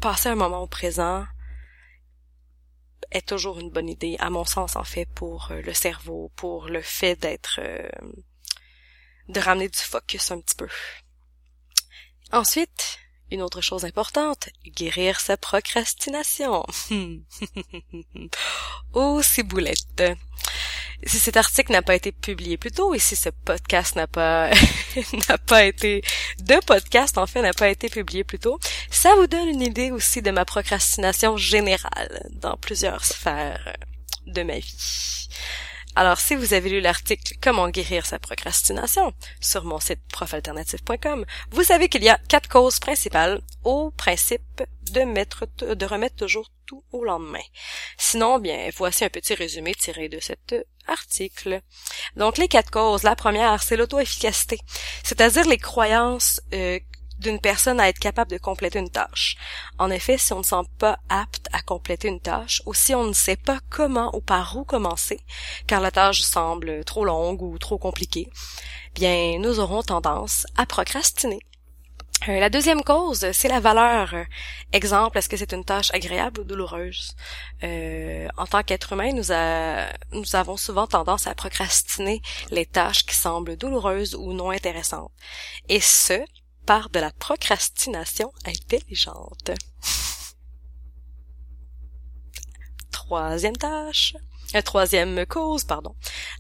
passer 0.02 0.30
un 0.30 0.36
moment 0.36 0.62
au 0.62 0.68
présent 0.68 1.26
est 3.12 3.28
toujours 3.28 3.60
une 3.60 3.70
bonne 3.72 3.90
idée, 3.90 4.18
à 4.20 4.30
mon 4.30 4.46
sens 4.46 4.76
en 4.76 4.84
fait, 4.84 5.06
pour 5.06 5.52
euh, 5.52 5.62
le 5.62 5.74
cerveau, 5.74 6.32
pour 6.36 6.68
le 6.68 6.82
fait 6.82 7.16
d'être 7.16 7.60
euh, 7.62 7.90
de 9.28 9.40
ramener 9.40 9.70
du 9.70 9.80
focus 9.80 10.32
un 10.32 10.40
petit 10.42 10.56
peu. 10.56 10.68
Ensuite, 12.32 13.00
une 13.32 13.42
autre 13.42 13.62
chose 13.62 13.86
importante, 13.86 14.50
guérir 14.66 15.20
sa 15.20 15.38
procrastination. 15.38 16.66
oh, 18.94 19.22
ciboulette. 19.22 20.04
Si 21.04 21.18
cet 21.18 21.38
article 21.38 21.72
n'a 21.72 21.82
pas 21.82 21.96
été 21.96 22.12
publié 22.12 22.58
plus 22.58 22.72
tôt 22.72 22.94
et 22.94 23.00
si 23.00 23.16
ce 23.16 23.30
podcast 23.30 23.96
n'a 23.96 24.06
pas 24.06 24.52
n'a 25.30 25.38
pas 25.40 25.64
été 25.64 26.04
de 26.44 26.64
podcast 26.66 27.18
en 27.18 27.26
fait 27.26 27.42
n'a 27.42 27.54
pas 27.54 27.70
été 27.70 27.90
publié 27.90 28.24
plus 28.24 28.38
tôt, 28.38 28.60
ça 28.92 29.16
vous 29.16 29.26
donne 29.26 29.48
une 29.48 29.62
idée 29.62 29.90
aussi 29.90 30.22
de 30.22 30.30
ma 30.30 30.46
procrastination 30.46 31.38
générale 31.38 32.30
dans 32.34 32.56
plusieurs 32.56 33.04
sphères 33.04 33.76
de 34.28 34.44
ma 34.44 34.60
vie. 34.60 35.28
Alors, 35.96 36.20
si 36.20 36.36
vous 36.36 36.54
avez 36.54 36.70
lu 36.70 36.80
l'article 36.80 37.36
Comment 37.42 37.70
guérir 37.70 38.06
sa 38.06 38.18
procrastination 38.18 39.14
sur 39.42 39.66
mon 39.66 39.80
site 39.80 40.00
profalternative.com, 40.12 41.26
vous 41.52 41.64
savez 41.64 41.90
qu'il 41.90 42.04
y 42.04 42.10
a 42.10 42.18
quatre 42.30 42.48
causes 42.48 42.80
principales 42.80 43.42
au 43.64 43.92
principe 43.92 44.64
de 44.92 45.02
mettre, 45.02 45.48
de 45.58 45.86
remettre 45.86 46.16
toujours 46.16 46.50
tout 46.66 46.84
au 46.94 47.04
lendemain. 47.04 47.44
Sinon, 47.98 48.40
bien, 48.40 48.70
voici 48.76 49.04
un 49.04 49.10
petit 49.10 49.34
résumé 49.34 49.76
tiré 49.76 50.08
de 50.08 50.20
cet 50.20 50.56
article. 50.88 51.62
Donc, 52.16 52.38
les 52.38 52.48
quatre 52.48 52.72
causes. 52.72 53.04
La 53.04 53.16
première, 53.16 53.62
c'est 53.62 53.76
l'auto-efficacité, 53.76 54.60
c'est-à-dire 55.04 55.46
les 55.48 55.58
croyances 55.58 56.42
euh, 56.54 56.80
d'une 57.22 57.40
personne 57.40 57.80
à 57.80 57.88
être 57.88 58.00
capable 58.00 58.32
de 58.32 58.38
compléter 58.38 58.80
une 58.80 58.90
tâche. 58.90 59.38
En 59.78 59.90
effet, 59.90 60.18
si 60.18 60.34
on 60.34 60.40
ne 60.40 60.44
sent 60.44 60.68
pas 60.78 61.00
apte 61.10 61.48
à 61.54 61.62
compléter 61.62 62.08
une 62.08 62.20
tâche, 62.20 62.62
ou 62.66 62.74
si 62.74 62.94
on 62.96 63.06
ne 63.06 63.14
sait 63.14 63.38
pas 63.38 63.60
comment 63.70 64.14
ou 64.16 64.22
par 64.22 64.58
où 64.58 64.64
commencer, 64.64 65.20
car 65.68 65.82
la 65.82 65.92
tâche 65.92 66.22
semble 66.22 66.84
trop 66.84 67.06
longue 67.06 67.42
ou 67.42 67.58
trop 67.58 67.78
compliquée, 67.78 68.30
bien, 68.96 69.40
nous 69.40 69.60
aurons 69.60 69.84
tendance 69.84 70.46
à 70.58 70.66
procrastiner. 70.66 71.40
Euh, 72.30 72.40
la 72.40 72.52
deuxième 72.52 72.84
cause, 72.84 73.32
c'est 73.32 73.48
la 73.48 73.60
valeur. 73.60 74.14
Exemple, 74.74 75.18
est-ce 75.18 75.28
que 75.28 75.38
c'est 75.38 75.54
une 75.54 75.66
tâche 75.66 75.92
agréable 75.92 76.42
ou 76.42 76.44
douloureuse? 76.44 77.16
Euh, 77.64 78.28
en 78.38 78.46
tant 78.46 78.62
qu'être 78.62 78.94
humain, 78.94 79.12
nous, 79.12 79.34
nous 80.12 80.36
avons 80.36 80.56
souvent 80.56 80.86
tendance 80.86 81.26
à 81.26 81.34
procrastiner 81.34 82.22
les 82.52 82.68
tâches 82.68 83.08
qui 83.08 83.16
semblent 83.16 83.58
douloureuses 83.58 84.14
ou 84.14 84.34
non 84.34 84.52
intéressantes. 84.52 85.12
Et 85.68 85.80
ce, 85.80 86.24
par 86.66 86.90
de 86.90 87.00
la 87.00 87.12
procrastination 87.12 88.32
intelligente. 88.46 89.52
Troisième 92.92 93.58
tâche, 93.58 94.16
euh, 94.56 94.62
troisième 94.62 95.26
cause, 95.26 95.64
pardon, 95.64 95.96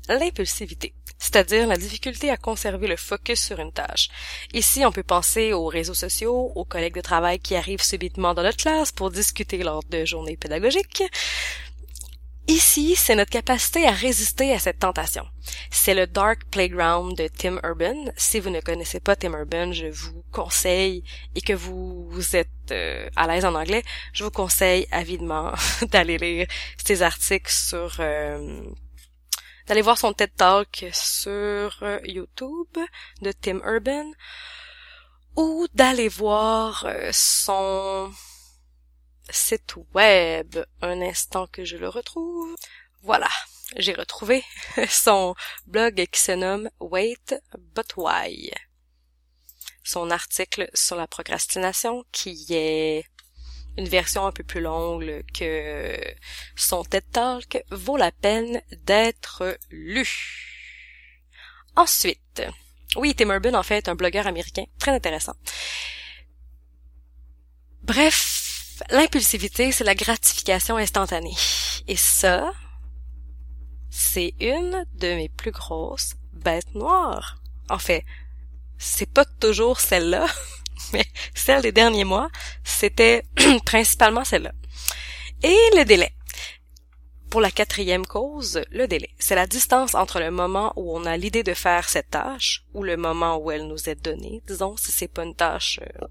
l'impulsivité, 0.07 0.93
c'est-à-dire 1.17 1.67
la 1.67 1.77
difficulté 1.77 2.29
à 2.29 2.37
conserver 2.37 2.87
le 2.87 2.97
focus 2.97 3.41
sur 3.41 3.59
une 3.59 3.71
tâche. 3.71 4.09
Ici, 4.53 4.85
on 4.85 4.91
peut 4.91 5.03
penser 5.03 5.53
aux 5.53 5.67
réseaux 5.67 5.93
sociaux, 5.93 6.51
aux 6.55 6.65
collègues 6.65 6.95
de 6.95 7.01
travail 7.01 7.39
qui 7.39 7.55
arrivent 7.55 7.83
subitement 7.83 8.33
dans 8.33 8.43
notre 8.43 8.57
classe 8.57 8.91
pour 8.91 9.11
discuter 9.11 9.57
lors 9.63 9.83
de 9.83 10.05
journées 10.05 10.37
pédagogiques, 10.37 11.03
Ici, 12.47 12.95
c'est 12.97 13.15
notre 13.15 13.31
capacité 13.31 13.85
à 13.87 13.91
résister 13.91 14.51
à 14.51 14.59
cette 14.59 14.79
tentation. 14.79 15.23
C'est 15.73 15.93
le 15.93 16.05
Dark 16.05 16.43
Playground 16.51 17.17
de 17.17 17.29
Tim 17.29 17.57
Urban. 17.63 18.11
Si 18.17 18.41
vous 18.41 18.49
ne 18.49 18.59
connaissez 18.59 18.99
pas 18.99 19.15
Tim 19.15 19.31
Urban, 19.31 19.71
je 19.71 19.87
vous 19.87 20.21
conseille, 20.31 21.03
et 21.33 21.41
que 21.41 21.53
vous, 21.53 22.35
êtes 22.35 22.49
euh, 22.71 23.09
à 23.15 23.25
l'aise 23.25 23.45
en 23.45 23.55
anglais, 23.55 23.83
je 24.11 24.25
vous 24.25 24.31
conseille 24.31 24.85
avidement 24.91 25.53
d'aller 25.91 26.17
lire 26.17 26.47
ses 26.77 27.01
articles 27.01 27.51
sur... 27.51 27.95
Euh, 27.99 28.61
d'aller 29.67 29.81
voir 29.81 29.97
son 29.97 30.11
TED 30.11 30.35
Talk 30.35 30.85
sur 30.91 31.79
euh, 31.81 31.99
YouTube 32.03 32.77
de 33.21 33.31
Tim 33.31 33.61
Urban 33.63 34.11
ou 35.37 35.67
d'aller 35.73 36.09
voir 36.09 36.85
son 37.13 38.11
site 39.29 39.75
web. 39.93 40.59
Un 40.81 41.01
instant 41.01 41.47
que 41.47 41.63
je 41.63 41.77
le 41.77 41.87
retrouve. 41.87 42.55
Voilà, 43.03 43.29
j'ai 43.77 43.93
retrouvé 43.93 44.43
son 44.89 45.35
blog 45.65 46.05
qui 46.11 46.19
se 46.19 46.31
nomme 46.31 46.69
Wait 46.79 47.35
But 47.75 47.95
Why. 47.97 48.51
Son 49.83 50.11
article 50.11 50.69
sur 50.73 50.95
la 50.95 51.07
procrastination 51.07 52.03
qui 52.11 52.45
est 52.49 53.05
une 53.77 53.87
version 53.87 54.25
un 54.25 54.31
peu 54.31 54.43
plus 54.43 54.61
longue 54.61 55.23
que 55.33 55.97
son 56.55 56.83
TED 56.83 57.05
Talk 57.11 57.63
vaut 57.71 57.97
la 57.97 58.11
peine 58.11 58.61
d'être 58.83 59.57
lu. 59.69 60.07
Ensuite, 61.75 62.43
oui, 62.97 63.15
Tim 63.15 63.29
Urban 63.29 63.53
en 63.53 63.63
fait 63.63 63.77
est 63.77 63.89
un 63.89 63.95
blogueur 63.95 64.27
américain 64.27 64.65
très 64.77 64.91
intéressant. 64.91 65.35
Bref, 67.83 68.83
l'impulsivité, 68.89 69.71
c'est 69.71 69.83
la 69.83 69.95
gratification 69.95 70.77
instantanée. 70.77 71.35
Et 71.87 71.95
ça, 71.95 72.51
c'est 73.91 74.33
une 74.39 74.85
de 74.95 75.13
mes 75.13 75.29
plus 75.29 75.51
grosses 75.51 76.15
bêtes 76.33 76.73
noires. 76.73 77.37
En 77.69 77.77
fait, 77.77 78.03
c'est 78.79 79.09
pas 79.09 79.25
toujours 79.25 79.79
celle-là, 79.79 80.25
mais 80.93 81.05
celle 81.35 81.61
des 81.61 81.71
derniers 81.71 82.05
mois, 82.05 82.29
c'était 82.63 83.23
principalement 83.65 84.25
celle-là. 84.25 84.53
Et 85.43 85.59
le 85.77 85.83
délai. 85.83 86.11
Pour 87.29 87.41
la 87.41 87.51
quatrième 87.51 88.05
cause, 88.05 88.61
le 88.71 88.87
délai. 88.87 89.09
C'est 89.19 89.35
la 89.35 89.47
distance 89.47 89.93
entre 89.93 90.19
le 90.19 90.31
moment 90.31 90.73
où 90.75 90.97
on 90.97 91.05
a 91.05 91.15
l'idée 91.15 91.43
de 91.43 91.53
faire 91.53 91.87
cette 91.87 92.09
tâche 92.09 92.65
ou 92.73 92.83
le 92.83 92.97
moment 92.97 93.37
où 93.37 93.51
elle 93.51 93.67
nous 93.67 93.87
est 93.87 93.95
donnée. 93.95 94.41
Disons, 94.47 94.75
si 94.77 94.91
c'est 94.91 95.07
pas 95.07 95.23
une 95.23 95.35
tâche 95.35 95.79
euh, 95.81 96.07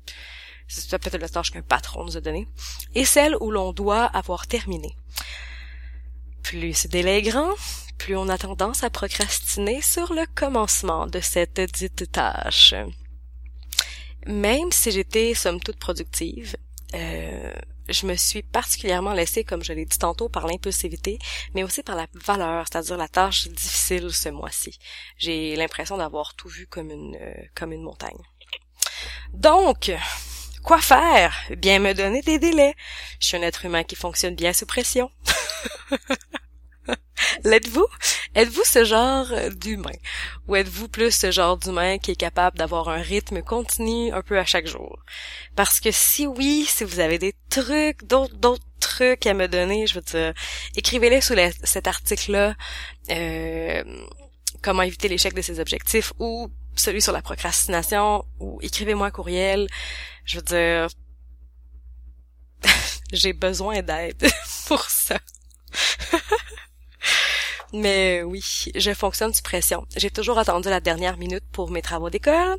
c'est 0.70 0.98
peut-être 0.98 1.20
la 1.20 1.28
tâche 1.28 1.50
qu'un 1.50 1.62
patron 1.62 2.04
nous 2.04 2.16
a 2.16 2.20
donnée, 2.20 2.46
et 2.94 3.04
celle 3.04 3.36
où 3.40 3.50
l'on 3.50 3.72
doit 3.72 4.04
avoir 4.04 4.46
terminé. 4.46 4.96
Plus 6.50 6.74
ce 6.74 6.88
délai 6.88 7.22
plus 7.96 8.16
on 8.16 8.28
a 8.28 8.36
tendance 8.36 8.82
à 8.82 8.90
procrastiner 8.90 9.80
sur 9.80 10.12
le 10.12 10.26
commencement 10.34 11.06
de 11.06 11.20
cette 11.20 11.60
dite 11.60 12.10
tâche. 12.10 12.74
Même 14.26 14.72
si 14.72 14.90
j'étais 14.90 15.32
somme 15.34 15.60
toute 15.60 15.78
productive, 15.78 16.56
euh, 16.94 17.54
je 17.88 18.04
me 18.04 18.16
suis 18.16 18.42
particulièrement 18.42 19.12
laissée, 19.12 19.44
comme 19.44 19.62
je 19.62 19.72
l'ai 19.72 19.84
dit 19.84 19.96
tantôt, 19.96 20.28
par 20.28 20.48
l'impulsivité, 20.48 21.20
mais 21.54 21.62
aussi 21.62 21.84
par 21.84 21.94
la 21.94 22.08
valeur, 22.14 22.66
c'est-à-dire 22.66 22.96
la 22.96 23.06
tâche 23.06 23.46
difficile 23.46 24.12
ce 24.12 24.30
mois-ci. 24.30 24.76
J'ai 25.18 25.54
l'impression 25.54 25.98
d'avoir 25.98 26.34
tout 26.34 26.48
vu 26.48 26.66
comme 26.66 26.90
une 26.90 27.14
euh, 27.14 27.32
comme 27.54 27.70
une 27.70 27.82
montagne. 27.82 28.24
Donc, 29.32 29.92
Quoi 30.62 30.80
faire? 30.80 31.34
Bien 31.56 31.78
me 31.78 31.94
donner 31.94 32.22
des 32.22 32.38
délais. 32.38 32.74
Je 33.20 33.26
suis 33.28 33.36
un 33.36 33.42
être 33.42 33.64
humain 33.64 33.82
qui 33.82 33.96
fonctionne 33.96 34.34
bien 34.34 34.52
sous 34.52 34.66
pression. 34.66 35.10
L'êtes-vous? 37.44 37.86
Êtes-vous 38.34 38.64
ce 38.64 38.84
genre 38.84 39.26
d'humain? 39.54 39.90
Ou 40.46 40.56
êtes-vous 40.56 40.88
plus 40.88 41.10
ce 41.10 41.30
genre 41.30 41.56
d'humain 41.56 41.98
qui 41.98 42.12
est 42.12 42.16
capable 42.16 42.58
d'avoir 42.58 42.88
un 42.88 43.00
rythme 43.00 43.42
continu 43.42 44.12
un 44.12 44.22
peu 44.22 44.38
à 44.38 44.44
chaque 44.44 44.66
jour? 44.66 44.98
Parce 45.56 45.80
que 45.80 45.90
si 45.90 46.26
oui, 46.26 46.64
si 46.68 46.84
vous 46.84 47.00
avez 47.00 47.18
des 47.18 47.34
trucs, 47.48 48.04
d'autres, 48.04 48.36
d'autres 48.36 48.64
trucs 48.80 49.26
à 49.26 49.34
me 49.34 49.48
donner, 49.48 49.86
je 49.86 49.94
veux 49.94 50.02
dire, 50.02 50.32
écrivez-les 50.76 51.20
sous 51.20 51.34
cet 51.64 51.86
article-là, 51.88 52.54
euh, 53.10 53.82
comment 54.62 54.82
éviter 54.82 55.08
l'échec 55.08 55.34
de 55.34 55.42
ses 55.42 55.60
objectifs, 55.60 56.12
ou 56.18 56.50
celui 56.76 57.02
sur 57.02 57.12
la 57.12 57.22
procrastination, 57.22 58.24
ou 58.38 58.58
écrivez-moi 58.62 59.08
un 59.08 59.10
courriel, 59.10 59.68
je 60.30 60.36
veux 60.36 60.42
dire, 60.42 60.86
j'ai 63.12 63.32
besoin 63.32 63.82
d'aide 63.82 64.30
pour 64.66 64.82
ça. 64.84 65.18
Mais 67.72 68.22
oui, 68.22 68.42
je 68.74 68.94
fonctionne 68.94 69.34
sous 69.34 69.42
pression. 69.42 69.86
J'ai 69.96 70.10
toujours 70.10 70.38
attendu 70.38 70.68
la 70.68 70.80
dernière 70.80 71.16
minute 71.16 71.44
pour 71.50 71.70
mes 71.70 71.82
travaux 71.82 72.10
d'école 72.10 72.56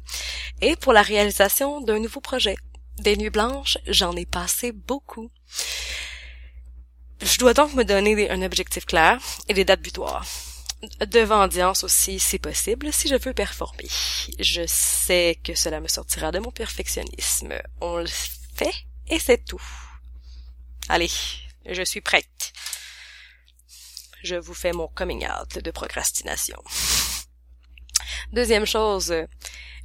et 0.61 0.75
pour 0.75 0.91
la 0.91 1.01
réalisation 1.01 1.79
d'un 1.81 1.99
nouveau 1.99 2.19
projet. 2.19 2.57
Des 2.99 3.15
nuits 3.15 3.29
blanches, 3.29 3.77
j'en 3.87 4.15
ai 4.17 4.25
passé 4.25 4.73
beaucoup. 4.73 5.31
Je 7.21 7.37
dois 7.39 7.53
donc 7.53 7.73
me 7.73 7.83
donner 7.83 8.29
un 8.29 8.41
objectif 8.41 8.85
clair 8.85 9.17
et 9.47 9.53
des 9.53 9.63
dates 9.63 9.81
butoirs. 9.81 10.25
Devant 11.05 11.43
audience 11.43 11.83
aussi, 11.83 12.19
si 12.19 12.39
possible, 12.39 12.91
si 12.91 13.07
je 13.07 13.15
veux 13.15 13.33
performer. 13.33 13.87
Je 14.39 14.63
sais 14.67 15.39
que 15.43 15.53
cela 15.53 15.79
me 15.79 15.87
sortira 15.87 16.31
de 16.31 16.39
mon 16.39 16.51
perfectionnisme. 16.51 17.53
On 17.81 17.97
le 17.97 18.07
fait 18.07 18.73
et 19.07 19.19
c'est 19.19 19.45
tout. 19.45 19.61
Allez, 20.89 21.11
je 21.69 21.83
suis 21.83 22.01
prête. 22.01 22.53
Je 24.23 24.35
vous 24.35 24.55
fais 24.55 24.71
mon 24.71 24.87
coming 24.87 25.27
out 25.27 25.59
de 25.59 25.71
procrastination. 25.71 26.61
Deuxième 28.33 28.65
chose, 28.65 29.13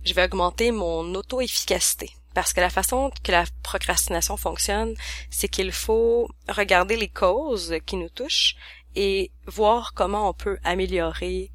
je 0.05 0.15
vais 0.15 0.25
augmenter 0.25 0.71
mon 0.71 1.15
auto-efficacité. 1.15 2.11
Parce 2.35 2.53
que 2.53 2.61
la 2.61 2.71
façon 2.71 3.11
que 3.23 3.33
la 3.33 3.45
procrastination 3.62 4.37
fonctionne, 4.37 4.95
c'est 5.31 5.49
qu'il 5.49 5.73
faut 5.73 6.29
regarder 6.49 6.97
les 6.97 7.09
causes 7.09 7.75
qui 7.87 7.97
nous 7.97 8.11
touchent 8.11 8.57
et 8.97 9.31
voir 9.47 9.95
comment 9.95 10.29
on 10.29 10.33
peut 10.33 10.59
améliorer 10.65 11.53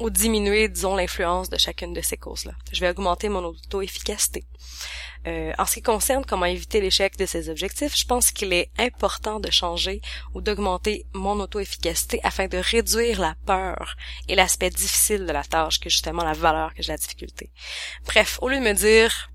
ou 0.00 0.10
diminuer, 0.10 0.68
disons, 0.68 0.96
l'influence 0.96 1.50
de 1.50 1.58
chacune 1.58 1.92
de 1.92 2.00
ces 2.00 2.16
causes-là. 2.16 2.54
Je 2.72 2.80
vais 2.80 2.90
augmenter 2.90 3.28
mon 3.28 3.44
auto-efficacité. 3.44 4.46
Euh, 5.26 5.52
en 5.58 5.66
ce 5.66 5.74
qui 5.74 5.82
concerne 5.82 6.24
comment 6.24 6.46
éviter 6.46 6.80
l'échec 6.80 7.16
de 7.16 7.26
ces 7.26 7.48
objectifs, 7.48 7.96
je 7.96 8.06
pense 8.06 8.32
qu'il 8.32 8.52
est 8.52 8.70
important 8.78 9.38
de 9.38 9.50
changer 9.50 10.00
ou 10.34 10.40
d'augmenter 10.40 11.06
mon 11.14 11.38
auto-efficacité 11.38 12.18
afin 12.24 12.48
de 12.48 12.58
réduire 12.58 13.20
la 13.20 13.36
peur 13.46 13.96
et 14.28 14.34
l'aspect 14.34 14.70
difficile 14.70 15.26
de 15.26 15.32
la 15.32 15.44
tâche, 15.44 15.78
que 15.78 15.90
justement 15.90 16.24
la 16.24 16.32
valeur 16.32 16.74
que 16.74 16.82
j'ai 16.82 16.92
la 16.92 16.98
difficulté. 16.98 17.52
Bref, 18.06 18.38
au 18.42 18.48
lieu 18.48 18.56
de 18.56 18.64
me 18.64 18.72
dire 18.72 19.30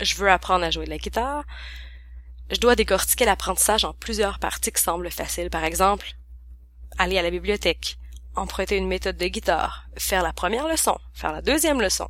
je 0.00 0.16
veux 0.16 0.30
apprendre 0.30 0.64
à 0.64 0.70
jouer 0.70 0.84
de 0.84 0.90
la 0.90 0.98
guitare, 0.98 1.44
je 2.50 2.58
dois 2.58 2.74
décortiquer 2.74 3.24
l'apprentissage 3.24 3.84
en 3.84 3.92
plusieurs 3.92 4.38
parties 4.38 4.72
qui 4.72 4.82
semblent 4.82 5.10
faciles. 5.10 5.50
Par 5.50 5.64
exemple, 5.64 6.17
aller 6.96 7.18
à 7.18 7.22
la 7.22 7.30
bibliothèque, 7.30 7.98
emprunter 8.34 8.76
une 8.76 8.88
méthode 8.88 9.16
de 9.16 9.26
guitare, 9.26 9.88
faire 9.96 10.22
la 10.22 10.32
première 10.32 10.68
leçon, 10.68 10.98
faire 11.14 11.32
la 11.32 11.42
deuxième 11.42 11.80
leçon, 11.80 12.08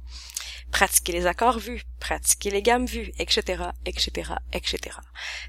pratiquer 0.71 1.13
les 1.13 1.27
accords 1.27 1.59
vus, 1.59 1.83
pratiquer 2.01 2.51
les 2.51 2.63
gammes 2.63 2.87
vues, 2.87 3.13
etc., 3.19 3.65
etc., 3.87 4.33
etc. 4.53 4.97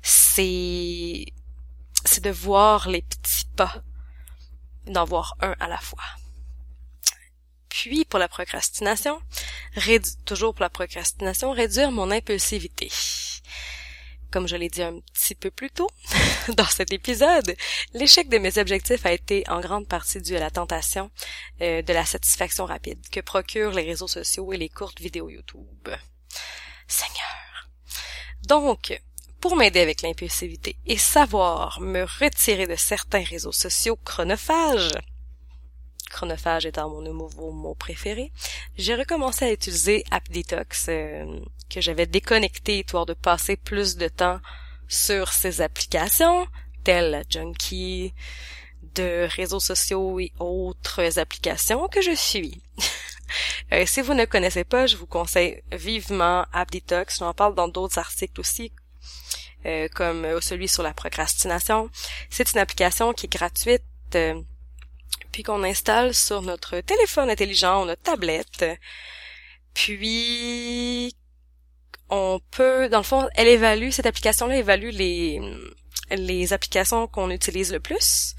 C'est, 0.01 1.25
c'est 2.05 2.23
de 2.23 2.31
voir 2.31 2.89
les 2.89 3.01
petits 3.01 3.45
pas, 3.55 3.83
d'en 4.87 5.05
voir 5.05 5.35
un 5.41 5.55
à 5.59 5.67
la 5.67 5.77
fois. 5.77 6.03
Puis, 7.69 8.03
pour 8.03 8.19
la 8.19 8.27
procrastination, 8.27 9.21
toujours 10.25 10.53
pour 10.53 10.63
la 10.63 10.69
procrastination, 10.69 11.51
réduire 11.51 11.91
mon 11.91 12.11
impulsivité. 12.11 12.91
Comme 14.31 14.47
je 14.47 14.55
l'ai 14.55 14.69
dit 14.69 14.83
un 14.83 14.99
petit 15.29 15.35
peu 15.35 15.51
plus 15.51 15.69
tôt 15.69 15.89
dans 16.55 16.65
cet 16.65 16.91
épisode, 16.91 17.55
l'échec 17.93 18.29
de 18.29 18.39
mes 18.39 18.57
objectifs 18.57 19.05
a 19.05 19.11
été 19.11 19.43
en 19.47 19.59
grande 19.59 19.87
partie 19.87 20.21
dû 20.21 20.35
à 20.35 20.39
la 20.39 20.49
tentation 20.49 21.11
euh, 21.61 21.83
de 21.83 21.93
la 21.93 22.03
satisfaction 22.03 22.65
rapide 22.65 22.99
que 23.11 23.19
procurent 23.19 23.71
les 23.71 23.83
réseaux 23.83 24.07
sociaux 24.07 24.51
et 24.53 24.57
les 24.57 24.69
courtes 24.69 24.99
vidéos 24.99 25.29
YouTube. 25.29 25.89
Seigneur. 26.87 27.69
Donc, 28.47 28.99
pour 29.39 29.55
m'aider 29.55 29.81
avec 29.81 30.01
l'impulsivité 30.01 30.77
et 30.87 30.97
savoir 30.97 31.79
me 31.79 32.03
retirer 32.03 32.65
de 32.65 32.75
certains 32.75 33.23
réseaux 33.23 33.51
sociaux 33.51 33.99
chronophages, 34.03 34.93
chronophage 36.09 36.65
étant 36.65 36.89
mon 36.89 37.01
nouveau 37.01 37.51
mot 37.51 37.75
préféré, 37.75 38.31
j'ai 38.77 38.95
recommencé 38.95 39.45
à 39.45 39.51
utiliser 39.51 40.03
AppDetox 40.09 40.87
euh, 40.89 41.39
que 41.69 41.81
j'avais 41.81 42.07
déconnecté 42.07 42.79
histoire 42.79 43.05
de 43.05 43.13
passer 43.13 43.57
plus 43.57 43.95
de 43.95 44.07
temps 44.07 44.39
sur 44.89 45.31
ces 45.31 45.61
applications, 45.61 46.47
telles 46.83 47.23
Junkie, 47.29 48.13
de 48.95 49.27
réseaux 49.35 49.59
sociaux 49.59 50.19
et 50.19 50.33
autres 50.39 51.19
applications 51.19 51.87
que 51.87 52.01
je 52.01 52.15
suis. 52.15 52.61
euh, 53.71 53.85
si 53.85 54.01
vous 54.01 54.13
ne 54.13 54.25
connaissez 54.25 54.63
pas, 54.63 54.87
je 54.87 54.97
vous 54.97 55.05
conseille 55.05 55.61
vivement 55.71 56.45
AppDetox. 56.51 57.19
J'en 57.19 57.33
parle 57.33 57.55
dans 57.55 57.67
d'autres 57.67 57.99
articles 57.99 58.41
aussi, 58.41 58.73
euh, 59.65 59.87
comme 59.93 60.41
celui 60.41 60.67
sur 60.67 60.83
la 60.83 60.93
procrastination. 60.93 61.89
C'est 62.29 62.51
une 62.51 62.59
application 62.59 63.13
qui 63.13 63.27
est 63.27 63.33
gratuite. 63.33 63.83
Euh, 64.15 64.41
puis 65.31 65.43
qu'on 65.43 65.63
installe 65.63 66.13
sur 66.13 66.41
notre 66.41 66.79
téléphone 66.81 67.29
intelligent 67.29 67.83
ou 67.83 67.85
notre 67.85 68.01
tablette. 68.01 68.65
Puis 69.73 71.15
on 72.09 72.39
peut, 72.51 72.89
dans 72.89 72.99
le 72.99 73.03
fond, 73.03 73.27
elle 73.35 73.47
évalue, 73.47 73.89
cette 73.91 74.05
application-là 74.05 74.57
évalue 74.57 74.89
les, 74.91 75.41
les 76.11 76.53
applications 76.53 77.07
qu'on 77.07 77.29
utilise 77.29 77.71
le 77.71 77.79
plus 77.79 78.35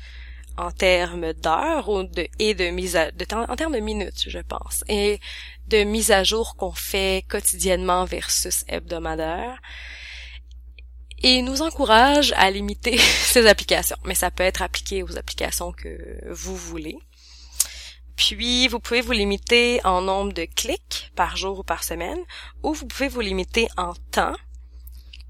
en 0.57 0.71
termes 0.71 1.33
d'heures 1.33 1.89
ou 1.89 2.03
de, 2.03 2.27
et 2.39 2.55
de 2.55 2.71
mise 2.71 2.97
à, 2.97 3.11
en 3.33 3.57
termes 3.57 3.75
de 3.75 3.81
minutes, 3.81 4.25
je 4.27 4.39
pense, 4.41 4.85
et 4.89 5.21
de 5.69 5.85
mise 5.85 6.11
à 6.11 6.25
jour 6.25 6.57
qu'on 6.57 6.73
fait 6.73 7.25
quotidiennement 7.29 8.05
versus 8.05 8.65
hebdomadaire 8.69 9.61
et 11.23 11.43
nous 11.43 11.63
encourage 11.63 12.33
à 12.37 12.51
limiter 12.51 12.99
ces 12.99 13.47
applications. 13.47 13.97
Mais 14.05 14.15
ça 14.15 14.31
peut 14.31 14.43
être 14.43 14.63
appliqué 14.63 15.03
aux 15.03 15.17
applications 15.17 15.73
que 15.73 16.19
vous 16.31 16.57
voulez. 16.57 16.99
Puis, 18.21 18.69
vous 18.69 18.81
pouvez 18.81 19.01
vous 19.01 19.13
limiter 19.13 19.81
en 19.83 20.03
nombre 20.03 20.35
de 20.35 20.45
clics 20.45 21.11
par 21.17 21.39
jour 21.39 21.61
ou 21.61 21.63
par 21.63 21.83
semaine, 21.83 22.19
ou 22.63 22.75
vous 22.75 22.87
pouvez 22.87 23.09
vous 23.09 23.23
limiter 23.23 23.67
en 23.79 23.95
temps 24.11 24.35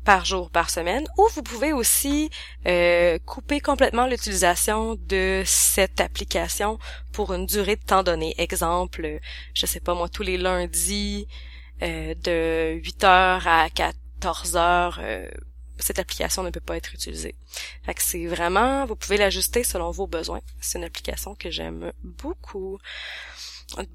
par 0.05 0.25
jour 0.25 0.47
ou 0.47 0.49
par 0.49 0.71
semaine, 0.71 1.07
ou 1.17 1.29
vous 1.33 1.45
pouvez 1.45 1.73
aussi 1.73 2.31
euh, 2.67 3.17
couper 3.25 3.61
complètement 3.61 4.09
l'utilisation 4.09 4.97
de 5.07 5.45
cette 5.47 6.01
application 6.01 6.81
pour 7.13 7.33
une 7.33 7.47
durée 7.47 7.77
de 7.77 7.85
temps 7.85 8.03
donnée. 8.03 8.35
Exemple, 8.39 9.21
je 9.55 9.67
sais 9.67 9.79
pas 9.79 9.95
moi, 9.95 10.09
tous 10.09 10.25
les 10.25 10.37
lundis 10.37 11.29
euh, 11.83 12.15
de 12.25 12.81
8h 12.83 13.07
à 13.07 13.69
14h 13.69 15.31
cette 15.91 15.99
application 15.99 16.45
ne 16.45 16.51
peut 16.51 16.61
pas 16.61 16.77
être 16.77 16.95
utilisée. 16.95 17.35
C'est 17.99 18.27
vraiment, 18.27 18.87
vous 18.87 18.95
pouvez 18.95 19.17
l'ajuster 19.17 19.65
selon 19.65 19.91
vos 19.91 20.07
besoins. 20.07 20.41
C'est 20.61 20.79
une 20.79 20.85
application 20.85 21.35
que 21.35 21.51
j'aime 21.51 21.93
beaucoup. 22.05 22.79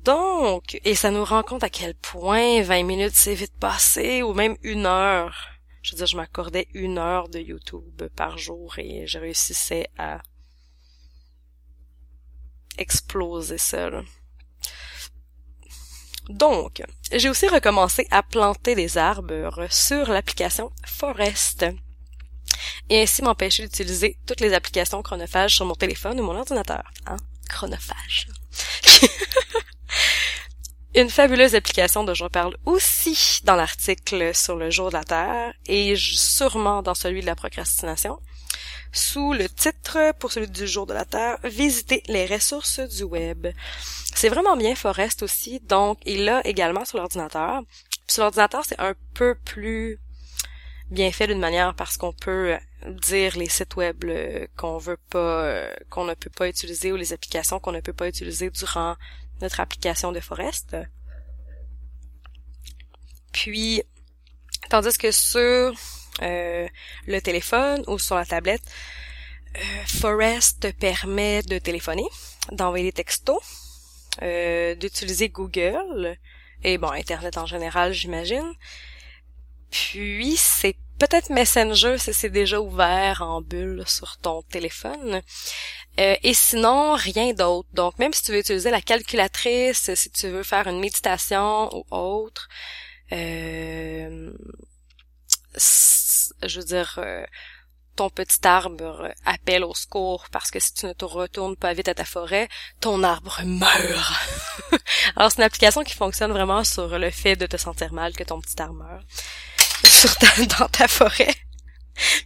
Donc, 0.03 0.77
et 0.83 0.93
ça 0.93 1.09
nous 1.09 1.23
rend 1.23 1.41
compte 1.41 1.63
à 1.63 1.69
quel 1.69 1.95
point 1.95 2.61
20 2.61 2.83
minutes 2.83 3.15
c'est 3.15 3.33
vite 3.33 3.57
passé, 3.57 4.23
ou 4.23 4.33
même 4.33 4.57
une 4.61 4.85
heure. 4.85 5.47
Je 5.83 5.91
veux 5.91 5.97
dire, 5.97 6.05
je 6.05 6.17
m'accordais 6.17 6.67
une 6.73 6.97
heure 6.97 7.29
de 7.29 7.39
YouTube 7.39 8.03
par 8.13 8.37
jour 8.37 8.77
et 8.77 9.07
je 9.07 9.17
réussissais 9.17 9.87
à 9.97 10.21
exploser 12.77 13.57
ça. 13.57 13.89
Donc, 16.27 16.83
j'ai 17.13 17.29
aussi 17.29 17.47
recommencé 17.47 18.05
à 18.11 18.21
planter 18.21 18.75
des 18.75 18.97
arbres 18.97 19.67
sur 19.69 20.09
l'application 20.09 20.73
Forest 20.85 21.67
et 22.89 23.01
ainsi 23.01 23.21
m'empêcher 23.21 23.63
d'utiliser 23.63 24.17
toutes 24.25 24.41
les 24.41 24.53
applications 24.53 25.01
chronophages 25.01 25.55
sur 25.55 25.65
mon 25.65 25.75
téléphone 25.75 26.19
ou 26.19 26.23
mon 26.23 26.37
ordinateur. 26.37 26.83
Hein? 27.07 27.17
Chronophage. 27.49 28.27
Une 30.95 31.09
fabuleuse 31.09 31.55
application 31.55 32.05
dont 32.05 32.13
je 32.13 32.25
parle 32.25 32.55
aussi 32.65 33.41
dans 33.43 33.55
l'article 33.55 34.33
sur 34.33 34.55
le 34.55 34.69
jour 34.69 34.87
de 34.87 34.93
la 34.93 35.03
Terre 35.03 35.53
et 35.65 35.93
sûrement 35.97 36.81
dans 36.81 36.95
celui 36.95 37.19
de 37.19 37.25
la 37.25 37.35
procrastination. 37.35 38.17
Sous 38.93 39.33
le 39.33 39.49
titre, 39.49 40.13
pour 40.19 40.31
celui 40.31 40.47
du 40.47 40.65
jour 40.65 40.85
de 40.85 40.93
la 40.93 41.03
Terre, 41.03 41.37
visiter 41.43 42.01
les 42.07 42.25
ressources 42.25 42.79
du 42.79 43.03
web. 43.03 43.47
C'est 44.15 44.29
vraiment 44.29 44.55
bien 44.55 44.73
Forest 44.73 45.21
aussi, 45.21 45.59
donc 45.59 45.99
il 46.05 46.23
l'a 46.23 46.39
également 46.47 46.85
sur 46.85 46.99
l'ordinateur. 46.99 47.61
Sur 48.07 48.23
l'ordinateur, 48.23 48.63
c'est 48.65 48.79
un 48.79 48.93
peu 49.13 49.35
plus 49.35 49.99
bien 50.91 51.11
fait 51.11 51.27
d'une 51.27 51.39
manière 51.39 51.73
parce 51.75 51.97
qu'on 51.97 52.13
peut 52.13 52.57
dire 52.85 53.37
les 53.37 53.49
sites 53.49 53.75
web 53.75 54.05
qu'on 54.55 54.77
veut 54.77 54.99
pas 55.09 55.67
qu'on 55.89 56.05
ne 56.05 56.13
peut 56.13 56.29
pas 56.29 56.47
utiliser 56.47 56.91
ou 56.91 56.95
les 56.95 57.11
applications 57.13 57.59
qu'on 57.59 57.71
ne 57.71 57.79
peut 57.81 57.93
pas 57.93 58.07
utiliser 58.07 58.49
durant 58.49 58.95
notre 59.41 59.59
application 59.59 60.11
de 60.11 60.19
Forest. 60.19 60.77
Puis 63.33 63.83
tandis 64.69 64.97
que 64.97 65.11
sur 65.11 65.73
euh, 66.21 66.67
le 67.07 67.19
téléphone 67.21 67.83
ou 67.87 67.99
sur 67.99 68.15
la 68.15 68.25
tablette, 68.25 68.63
euh, 69.55 69.59
Forest 69.87 70.71
permet 70.79 71.41
de 71.43 71.57
téléphoner, 71.57 72.07
d'envoyer 72.51 72.85
des 72.85 72.91
textos, 72.93 73.37
euh, 74.21 74.75
d'utiliser 74.75 75.29
Google 75.29 76.17
et 76.63 76.77
bon 76.77 76.91
Internet 76.91 77.37
en 77.37 77.45
général, 77.45 77.93
j'imagine. 77.93 78.53
Puis 79.75 80.37
c'est 80.37 80.77
peut-être 80.99 81.29
Messenger 81.29 81.97
si 81.97 82.13
c'est 82.13 82.29
déjà 82.29 82.61
ouvert 82.61 83.21
en 83.21 83.41
bulle 83.41 83.83
sur 83.85 84.17
ton 84.17 84.41
téléphone. 84.43 85.21
Euh, 85.99 86.15
et 86.23 86.33
sinon, 86.33 86.95
rien 86.95 87.33
d'autre. 87.33 87.67
Donc, 87.73 87.99
même 87.99 88.13
si 88.13 88.23
tu 88.23 88.31
veux 88.31 88.39
utiliser 88.39 88.71
la 88.71 88.81
calculatrice, 88.81 89.93
si 89.93 90.09
tu 90.11 90.29
veux 90.29 90.43
faire 90.43 90.67
une 90.67 90.79
méditation 90.79 91.69
ou 91.75 91.85
autre, 91.91 92.47
euh, 93.11 94.31
je 96.43 96.59
veux 96.59 96.65
dire, 96.65 96.95
euh, 96.97 97.25
ton 97.97 98.09
petit 98.09 98.47
arbre 98.47 99.13
appelle 99.25 99.65
au 99.65 99.73
secours 99.73 100.25
parce 100.31 100.51
que 100.51 100.59
si 100.59 100.73
tu 100.73 100.85
ne 100.85 100.93
te 100.93 101.05
retournes 101.05 101.57
pas 101.57 101.73
vite 101.73 101.89
à 101.89 101.93
ta 101.93 102.05
forêt, 102.05 102.47
ton 102.79 103.03
arbre 103.03 103.41
meurt. 103.43 104.13
Alors 105.15 105.31
c'est 105.31 105.37
une 105.37 105.45
application 105.45 105.83
qui 105.83 105.93
fonctionne 105.93 106.31
vraiment 106.31 106.63
sur 106.63 106.97
le 106.97 107.09
fait 107.09 107.35
de 107.35 107.45
te 107.45 107.57
sentir 107.57 107.93
mal 107.93 108.13
que 108.13 108.23
ton 108.23 108.39
petit 108.39 108.61
arbre 108.61 108.83
meurt 108.83 109.05
sur 109.83 110.09
dans 110.59 110.67
ta 110.69 110.87
forêt. 110.87 111.35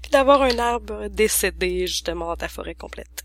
Puis 0.01 0.11
d'avoir 0.11 0.41
un 0.41 0.57
arbre 0.57 1.07
décédé 1.09 1.85
justement 1.85 2.25
dans 2.27 2.35
ta 2.35 2.47
forêt 2.47 2.73
complète. 2.73 3.23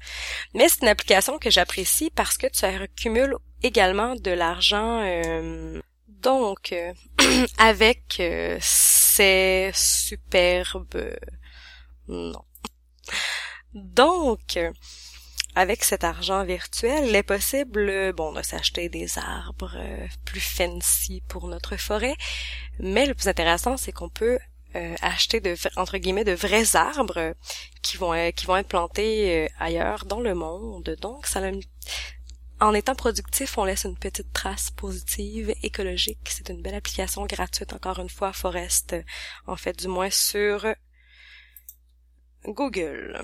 Mais 0.52 0.68
c'est 0.68 0.82
une 0.82 0.88
application 0.88 1.38
que 1.38 1.50
j'apprécie 1.50 2.10
parce 2.10 2.36
que 2.36 2.46
tu 2.46 2.64
accumules 2.64 3.36
également 3.62 4.14
de 4.14 4.30
l'argent 4.30 5.00
euh, 5.02 5.80
donc 6.06 6.72
euh, 6.72 6.92
avec 7.58 8.18
euh, 8.20 8.58
ces 8.60 9.70
superbes 9.72 11.16
non. 12.08 12.44
Donc, 13.72 14.58
avec 15.54 15.84
cet 15.84 16.04
argent 16.04 16.44
virtuel, 16.44 17.06
il 17.06 17.14
est 17.14 17.22
possible, 17.22 18.12
bon, 18.12 18.32
de 18.32 18.42
s'acheter 18.42 18.88
des 18.88 19.18
arbres 19.18 19.74
euh, 19.76 20.06
plus 20.24 20.40
fancy 20.40 21.22
pour 21.28 21.46
notre 21.48 21.76
forêt, 21.76 22.16
mais 22.78 23.06
le 23.06 23.14
plus 23.14 23.28
intéressant, 23.28 23.76
c'est 23.76 23.92
qu'on 23.92 24.08
peut 24.08 24.38
euh, 24.74 24.94
acheter 25.00 25.40
de 25.40 25.54
entre 25.76 25.98
guillemets 25.98 26.24
de 26.24 26.32
vrais 26.32 26.74
arbres 26.74 27.34
qui 27.82 27.96
vont 27.96 28.12
euh, 28.12 28.30
qui 28.32 28.46
vont 28.46 28.56
être 28.56 28.68
plantés 28.68 29.48
ailleurs 29.60 30.04
dans 30.06 30.20
le 30.20 30.34
monde. 30.34 30.96
Donc, 31.00 31.26
ça 31.26 31.40
en 32.60 32.72
étant 32.72 32.94
productif, 32.94 33.58
on 33.58 33.64
laisse 33.64 33.84
une 33.84 33.96
petite 33.96 34.32
trace 34.32 34.70
positive, 34.70 35.54
écologique. 35.62 36.28
C'est 36.30 36.48
une 36.48 36.62
belle 36.62 36.76
application 36.76 37.26
gratuite, 37.26 37.72
encore 37.72 37.98
une 37.98 38.08
fois, 38.08 38.32
Forest, 38.32 38.96
en 39.46 39.56
fait, 39.56 39.78
du 39.78 39.88
moins 39.88 40.10
sur 40.10 40.66
Google. 42.44 43.22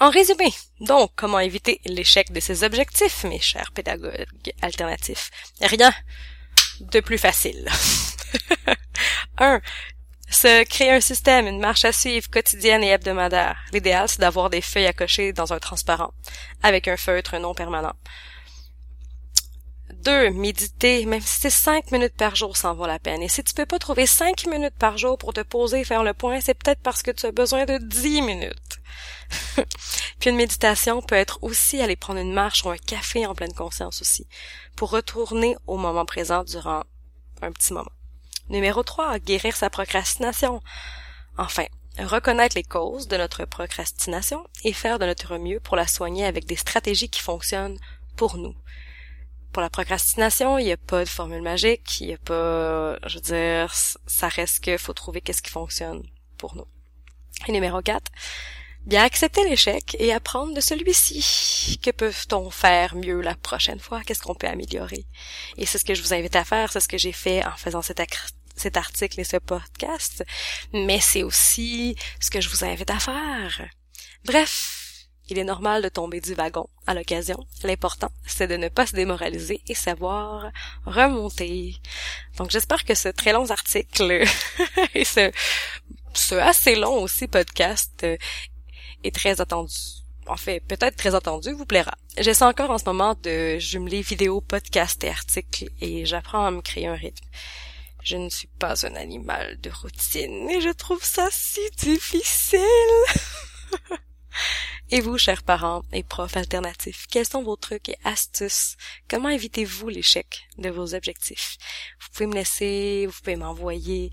En 0.00 0.08
résumé, 0.08 0.50
donc, 0.80 1.10
comment 1.14 1.40
éviter 1.40 1.78
l'échec 1.84 2.32
de 2.32 2.40
ses 2.40 2.64
objectifs, 2.64 3.24
mes 3.24 3.38
chers 3.38 3.70
pédagogues 3.70 4.26
alternatifs? 4.62 5.30
Rien 5.60 5.92
de 6.80 7.00
plus 7.00 7.18
facile. 7.18 7.68
1. 9.38 9.60
Se 10.30 10.64
créer 10.64 10.92
un 10.92 11.02
système, 11.02 11.46
une 11.46 11.60
marche 11.60 11.84
à 11.84 11.92
suivre 11.92 12.30
quotidienne 12.30 12.82
et 12.82 12.88
hebdomadaire. 12.88 13.58
L'idéal, 13.74 14.08
c'est 14.08 14.20
d'avoir 14.20 14.48
des 14.48 14.62
feuilles 14.62 14.86
à 14.86 14.94
cocher 14.94 15.34
dans 15.34 15.52
un 15.52 15.58
transparent, 15.58 16.14
avec 16.62 16.88
un 16.88 16.96
feutre 16.96 17.38
non 17.38 17.52
permanent. 17.52 17.92
Deux, 19.92 20.30
méditer, 20.30 21.04
même 21.04 21.20
si 21.20 21.40
c'est 21.42 21.50
cinq 21.50 21.90
minutes 21.90 22.16
par 22.16 22.36
jour, 22.36 22.56
ça 22.56 22.70
en 22.70 22.74
vaut 22.74 22.86
la 22.86 22.98
peine. 22.98 23.22
Et 23.22 23.28
si 23.28 23.44
tu 23.44 23.52
peux 23.52 23.66
pas 23.66 23.78
trouver 23.78 24.06
cinq 24.06 24.46
minutes 24.46 24.78
par 24.78 24.96
jour 24.96 25.18
pour 25.18 25.34
te 25.34 25.42
poser 25.42 25.80
et 25.80 25.84
faire 25.84 26.04
le 26.04 26.14
point, 26.14 26.40
c'est 26.40 26.54
peut-être 26.54 26.80
parce 26.80 27.02
que 27.02 27.10
tu 27.10 27.26
as 27.26 27.32
besoin 27.32 27.66
de 27.66 27.76
dix 27.76 28.22
minutes. 28.22 28.69
Puis 30.18 30.30
une 30.30 30.36
méditation 30.36 31.02
peut 31.02 31.14
être 31.14 31.38
aussi 31.42 31.80
aller 31.80 31.96
prendre 31.96 32.20
une 32.20 32.32
marche 32.32 32.64
ou 32.64 32.70
un 32.70 32.76
café 32.76 33.26
en 33.26 33.34
pleine 33.34 33.52
conscience 33.52 34.00
aussi, 34.00 34.26
pour 34.76 34.90
retourner 34.90 35.56
au 35.66 35.76
moment 35.76 36.04
présent 36.04 36.44
durant 36.44 36.84
un 37.42 37.52
petit 37.52 37.72
moment. 37.72 37.92
Numéro 38.48 38.82
3, 38.82 39.18
guérir 39.20 39.56
sa 39.56 39.70
procrastination. 39.70 40.60
Enfin, 41.38 41.66
reconnaître 41.98 42.56
les 42.56 42.64
causes 42.64 43.08
de 43.08 43.16
notre 43.16 43.44
procrastination 43.44 44.44
et 44.64 44.72
faire 44.72 44.98
de 44.98 45.06
notre 45.06 45.38
mieux 45.38 45.60
pour 45.60 45.76
la 45.76 45.86
soigner 45.86 46.24
avec 46.24 46.46
des 46.46 46.56
stratégies 46.56 47.08
qui 47.08 47.20
fonctionnent 47.20 47.78
pour 48.16 48.36
nous 48.36 48.54
pour 49.52 49.62
la 49.62 49.70
procrastination, 49.70 50.58
il 50.58 50.66
n'y 50.66 50.72
a 50.72 50.76
pas 50.76 51.04
de 51.04 51.08
formule 51.08 51.42
magique, 51.42 52.00
il 52.00 52.08
n'y 52.08 52.14
a 52.14 52.18
pas, 52.18 52.98
je 53.06 53.16
veux 53.16 53.20
dire, 53.20 53.72
ça 53.74 54.28
reste 54.28 54.64
que 54.64 54.76
faut 54.76 54.92
trouver 54.92 55.20
qu'est-ce 55.20 55.42
qui 55.42 55.50
fonctionne 55.50 56.02
pour 56.38 56.54
nous. 56.56 56.66
Et 57.48 57.52
numéro 57.52 57.80
4, 57.80 58.10
bien 58.86 59.02
accepter 59.04 59.48
l'échec 59.48 59.96
et 59.98 60.12
apprendre 60.12 60.54
de 60.54 60.60
celui-ci. 60.60 61.78
Que 61.82 61.90
peut-on 61.90 62.50
faire 62.50 62.94
mieux 62.96 63.20
la 63.20 63.34
prochaine 63.34 63.80
fois? 63.80 64.02
Qu'est-ce 64.04 64.22
qu'on 64.22 64.34
peut 64.34 64.46
améliorer? 64.46 65.04
Et 65.56 65.66
c'est 65.66 65.78
ce 65.78 65.84
que 65.84 65.94
je 65.94 66.02
vous 66.02 66.14
invite 66.14 66.36
à 66.36 66.44
faire, 66.44 66.72
c'est 66.72 66.80
ce 66.80 66.88
que 66.88 66.98
j'ai 66.98 67.12
fait 67.12 67.44
en 67.44 67.56
faisant 67.56 67.82
cet, 67.82 68.00
article 68.76 69.20
et 69.20 69.24
ce 69.24 69.36
podcast, 69.38 70.24
mais 70.72 71.00
c'est 71.00 71.22
aussi 71.22 71.96
ce 72.20 72.30
que 72.30 72.40
je 72.40 72.48
vous 72.48 72.64
invite 72.64 72.90
à 72.90 72.98
faire. 72.98 73.68
Bref, 74.24 74.80
il 75.30 75.38
est 75.38 75.44
normal 75.44 75.82
de 75.82 75.88
tomber 75.88 76.20
du 76.20 76.34
wagon 76.34 76.68
à 76.86 76.94
l'occasion. 76.94 77.46
L'important, 77.62 78.10
c'est 78.26 78.48
de 78.48 78.56
ne 78.56 78.68
pas 78.68 78.86
se 78.86 78.96
démoraliser 78.96 79.62
et 79.68 79.74
savoir 79.74 80.50
remonter. 80.84 81.76
Donc 82.36 82.50
j'espère 82.50 82.84
que 82.84 82.94
ce 82.94 83.08
très 83.08 83.32
long 83.32 83.48
article 83.50 84.24
et 84.94 85.04
ce, 85.04 85.30
assez 86.34 86.74
long 86.74 87.02
aussi 87.02 87.28
podcast 87.28 88.04
est 89.04 89.14
très 89.14 89.40
attendu. 89.40 89.74
En 90.26 90.36
fait, 90.36 90.60
peut-être 90.60 90.96
très 90.96 91.14
attendu, 91.14 91.52
vous 91.52 91.66
plaira. 91.66 91.94
J'essaie 92.18 92.44
encore 92.44 92.70
en 92.70 92.78
ce 92.78 92.84
moment 92.84 93.14
de 93.22 93.58
jumeler 93.58 94.02
vidéo, 94.02 94.40
podcast 94.40 95.02
et 95.04 95.08
articles 95.08 95.68
et 95.80 96.04
j'apprends 96.06 96.46
à 96.46 96.50
me 96.50 96.60
créer 96.60 96.86
un 96.86 96.94
rythme. 96.94 97.26
Je 98.02 98.16
ne 98.16 98.28
suis 98.28 98.48
pas 98.58 98.86
un 98.86 98.94
animal 98.94 99.60
de 99.60 99.70
routine 99.70 100.48
et 100.48 100.60
je 100.60 100.70
trouve 100.70 101.02
ça 101.02 101.28
si 101.30 101.60
difficile. 101.76 102.60
Et 104.92 105.00
vous, 105.00 105.18
chers 105.18 105.44
parents 105.44 105.82
et 105.92 106.02
profs 106.02 106.36
alternatifs, 106.36 107.06
quels 107.08 107.26
sont 107.26 107.44
vos 107.44 107.54
trucs 107.54 107.90
et 107.90 107.98
astuces? 108.02 108.76
Comment 109.08 109.28
évitez-vous 109.28 109.88
l'échec 109.88 110.48
de 110.58 110.68
vos 110.68 110.96
objectifs? 110.96 111.58
Vous 112.00 112.08
pouvez 112.12 112.26
me 112.26 112.34
laisser, 112.34 113.06
vous 113.06 113.16
pouvez 113.22 113.36
m'envoyer 113.36 114.10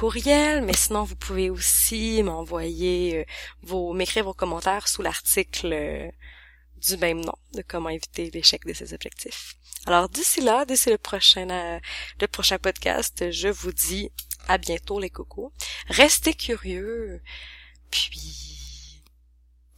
courriel, 0.00 0.62
mais 0.62 0.72
sinon 0.72 1.04
vous 1.04 1.14
pouvez 1.14 1.50
aussi 1.50 2.22
m'envoyer 2.22 3.18
euh, 3.18 3.24
vos, 3.60 3.92
m'écrire 3.92 4.24
vos 4.24 4.32
commentaires 4.32 4.88
sous 4.88 5.02
l'article 5.02 5.74
euh, 5.74 6.10
du 6.78 6.96
même 6.96 7.22
nom 7.22 7.34
de 7.52 7.60
comment 7.60 7.90
éviter 7.90 8.30
l'échec 8.30 8.64
de 8.64 8.72
ses 8.72 8.94
objectifs. 8.94 9.56
Alors 9.84 10.08
d'ici 10.08 10.40
là, 10.40 10.64
d'ici 10.64 10.88
le 10.88 10.96
prochain 10.96 11.50
euh, 11.50 11.78
le 12.18 12.26
prochain 12.28 12.56
podcast, 12.56 13.30
je 13.30 13.48
vous 13.48 13.72
dis 13.72 14.10
à 14.48 14.56
bientôt 14.56 14.98
les 14.98 15.10
cocos. 15.10 15.52
Restez 15.88 16.32
curieux. 16.32 17.20
Puis 17.90 19.02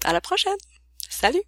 à 0.05 0.13
la 0.13 0.21
prochaine. 0.21 0.63
Salut 1.09 1.43